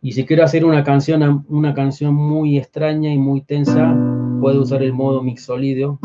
Y 0.00 0.12
si 0.12 0.24
quiero 0.24 0.44
hacer 0.44 0.64
una 0.64 0.84
canción, 0.84 1.44
una 1.48 1.74
canción 1.74 2.14
muy 2.14 2.56
extraña 2.56 3.12
y 3.12 3.18
muy 3.18 3.40
tensa, 3.40 3.96
puedo 4.40 4.62
usar 4.62 4.84
el 4.84 4.92
modo 4.92 5.20
mixolidio, 5.20 5.98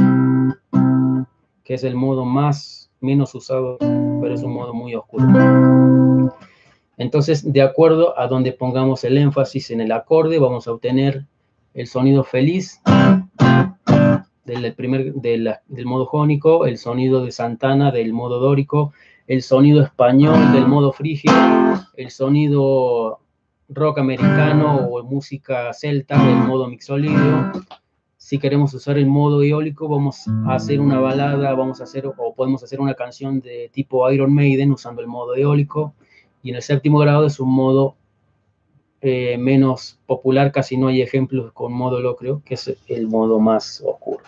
que 1.63 1.75
es 1.75 1.83
el 1.83 1.93
modo 1.93 2.25
más 2.25 2.91
menos 3.01 3.35
usado, 3.35 3.77
pero 3.77 4.33
es 4.33 4.41
un 4.41 4.53
modo 4.53 4.73
muy 4.73 4.95
oscuro. 4.95 5.27
Entonces, 6.97 7.53
de 7.53 7.61
acuerdo 7.61 8.17
a 8.17 8.25
donde 8.25 8.51
pongamos 8.51 9.03
el 9.03 9.19
énfasis 9.19 9.69
en 9.69 9.81
el 9.81 9.91
acorde, 9.91 10.39
vamos 10.39 10.67
a 10.67 10.71
obtener 10.71 11.27
el 11.79 11.87
sonido 11.87 12.25
feliz 12.25 12.81
del, 14.43 14.73
primer, 14.73 15.13
del, 15.13 15.55
modo 15.85 16.05
jónico, 16.07 16.65
el 16.65 16.77
sonido 16.77 17.23
de 17.23 17.31
Santana 17.31 17.89
del 17.89 18.11
modo 18.11 18.39
dórico, 18.39 18.91
el 19.27 19.41
sonido 19.41 19.81
español 19.81 20.51
del 20.51 20.67
modo 20.67 20.91
frigio, 20.91 21.31
el 21.95 22.11
sonido 22.11 23.21
rock 23.69 23.99
americano 23.99 24.87
o 24.91 25.01
música 25.03 25.71
celta 25.73 26.21
del 26.21 26.35
modo 26.35 26.67
mixolidio. 26.67 27.53
Si 28.17 28.39
queremos 28.39 28.73
usar 28.73 28.97
el 28.97 29.07
modo 29.07 29.41
eólico, 29.41 29.87
vamos 29.87 30.27
a 30.47 30.55
hacer 30.55 30.81
una 30.81 30.99
balada, 30.99 31.53
vamos 31.53 31.79
a 31.79 31.85
hacer, 31.85 32.05
o 32.05 32.33
podemos 32.35 32.61
hacer 32.61 32.81
una 32.81 32.95
canción 32.95 33.39
de 33.39 33.69
tipo 33.71 34.11
Iron 34.11 34.33
Maiden 34.33 34.73
usando 34.73 35.01
el 35.01 35.07
modo 35.07 35.33
eólico. 35.33 35.93
Y 36.43 36.49
en 36.49 36.57
el 36.57 36.61
séptimo 36.61 36.99
grado 36.99 37.25
es 37.25 37.39
un 37.39 37.53
modo 37.53 37.95
eh, 39.01 39.37
menos 39.37 39.97
popular, 40.05 40.51
casi 40.51 40.75
no 40.75 40.87
hay 40.87 41.01
ejemplos 41.01 41.53
con 41.53 41.71
modo 41.71 42.15
creo 42.15 42.41
que 42.43 42.55
es 42.55 42.75
el 42.87 43.07
modo 43.07 43.39
más 43.39 43.81
oscuro. 43.85 44.23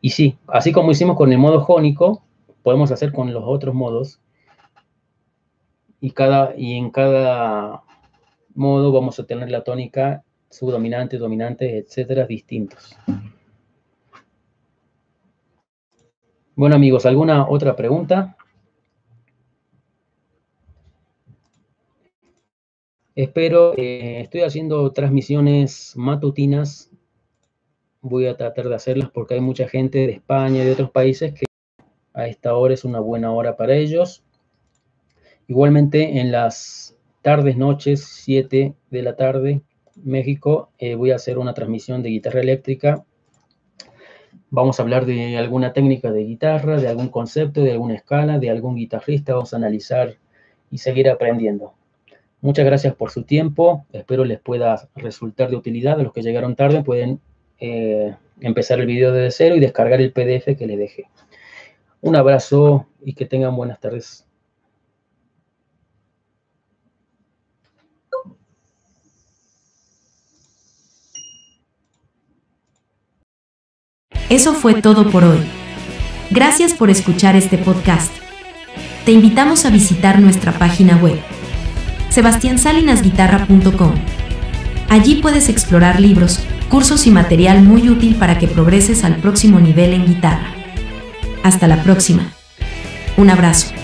Y 0.00 0.10
sí, 0.10 0.36
así 0.46 0.70
como 0.70 0.90
hicimos 0.90 1.16
con 1.16 1.32
el 1.32 1.38
modo 1.38 1.60
jónico, 1.60 2.22
podemos 2.62 2.92
hacer 2.92 3.12
con 3.12 3.32
los 3.32 3.42
otros 3.44 3.74
modos. 3.74 4.20
Y, 6.00 6.10
cada, 6.10 6.54
y 6.56 6.74
en 6.74 6.90
cada 6.90 7.82
modo 8.54 8.92
vamos 8.92 9.18
a 9.18 9.26
tener 9.26 9.50
la 9.50 9.64
tónica 9.64 10.22
subdominante, 10.50 11.18
dominante, 11.18 11.78
etcétera, 11.78 12.26
distintos. 12.26 12.96
Bueno 16.54 16.76
amigos, 16.76 17.06
¿alguna 17.06 17.48
otra 17.48 17.74
pregunta? 17.74 18.36
Espero, 23.16 23.78
eh, 23.78 24.22
estoy 24.22 24.40
haciendo 24.40 24.90
transmisiones 24.90 25.92
matutinas. 25.94 26.90
Voy 28.00 28.26
a 28.26 28.36
tratar 28.36 28.68
de 28.68 28.74
hacerlas 28.74 29.08
porque 29.10 29.34
hay 29.34 29.40
mucha 29.40 29.68
gente 29.68 29.98
de 29.98 30.14
España 30.14 30.62
y 30.62 30.66
de 30.66 30.72
otros 30.72 30.90
países 30.90 31.32
que 31.32 31.46
a 32.12 32.26
esta 32.26 32.56
hora 32.56 32.74
es 32.74 32.84
una 32.84 32.98
buena 32.98 33.30
hora 33.30 33.56
para 33.56 33.76
ellos. 33.76 34.24
Igualmente 35.46 36.18
en 36.18 36.32
las 36.32 36.96
tardes, 37.22 37.56
noches, 37.56 38.04
7 38.04 38.74
de 38.90 39.02
la 39.02 39.14
tarde, 39.14 39.62
México, 39.94 40.70
eh, 40.78 40.96
voy 40.96 41.12
a 41.12 41.16
hacer 41.16 41.38
una 41.38 41.54
transmisión 41.54 42.02
de 42.02 42.08
guitarra 42.08 42.40
eléctrica. 42.40 43.04
Vamos 44.50 44.80
a 44.80 44.82
hablar 44.82 45.06
de 45.06 45.36
alguna 45.36 45.72
técnica 45.72 46.10
de 46.10 46.24
guitarra, 46.24 46.80
de 46.80 46.88
algún 46.88 47.10
concepto, 47.10 47.60
de 47.60 47.70
alguna 47.70 47.94
escala, 47.94 48.40
de 48.40 48.50
algún 48.50 48.74
guitarrista. 48.74 49.34
Vamos 49.34 49.54
a 49.54 49.58
analizar 49.58 50.16
y 50.68 50.78
seguir 50.78 51.08
aprendiendo. 51.08 51.74
Muchas 52.44 52.66
gracias 52.66 52.94
por 52.94 53.10
su 53.10 53.22
tiempo. 53.22 53.86
Espero 53.90 54.22
les 54.26 54.38
pueda 54.38 54.90
resultar 54.96 55.48
de 55.48 55.56
utilidad. 55.56 55.98
A 55.98 56.02
los 56.02 56.12
que 56.12 56.20
llegaron 56.20 56.56
tarde 56.56 56.84
pueden 56.84 57.18
eh, 57.58 58.14
empezar 58.38 58.80
el 58.80 58.86
video 58.86 59.12
desde 59.12 59.30
cero 59.30 59.56
y 59.56 59.60
descargar 59.60 60.02
el 60.02 60.12
PDF 60.12 60.54
que 60.58 60.66
les 60.66 60.76
dejé. 60.78 61.08
Un 62.02 62.16
abrazo 62.16 62.86
y 63.02 63.14
que 63.14 63.24
tengan 63.24 63.56
buenas 63.56 63.80
tardes. 63.80 64.26
Eso 74.28 74.52
fue 74.52 74.82
todo 74.82 75.10
por 75.10 75.24
hoy. 75.24 75.38
Gracias 76.30 76.74
por 76.74 76.90
escuchar 76.90 77.36
este 77.36 77.56
podcast. 77.56 78.12
Te 79.06 79.12
invitamos 79.12 79.64
a 79.64 79.70
visitar 79.70 80.20
nuestra 80.20 80.52
página 80.52 80.98
web, 80.98 81.18
sebastiansalinasguitarra.com. 82.14 83.94
Allí 84.88 85.16
puedes 85.16 85.48
explorar 85.48 86.00
libros, 86.00 86.40
cursos 86.68 87.06
y 87.06 87.10
material 87.10 87.62
muy 87.62 87.88
útil 87.88 88.14
para 88.14 88.38
que 88.38 88.46
progreses 88.46 89.04
al 89.04 89.16
próximo 89.16 89.58
nivel 89.58 89.92
en 89.92 90.06
guitarra. 90.06 90.54
Hasta 91.42 91.66
la 91.66 91.82
próxima. 91.82 92.32
Un 93.16 93.30
abrazo. 93.30 93.83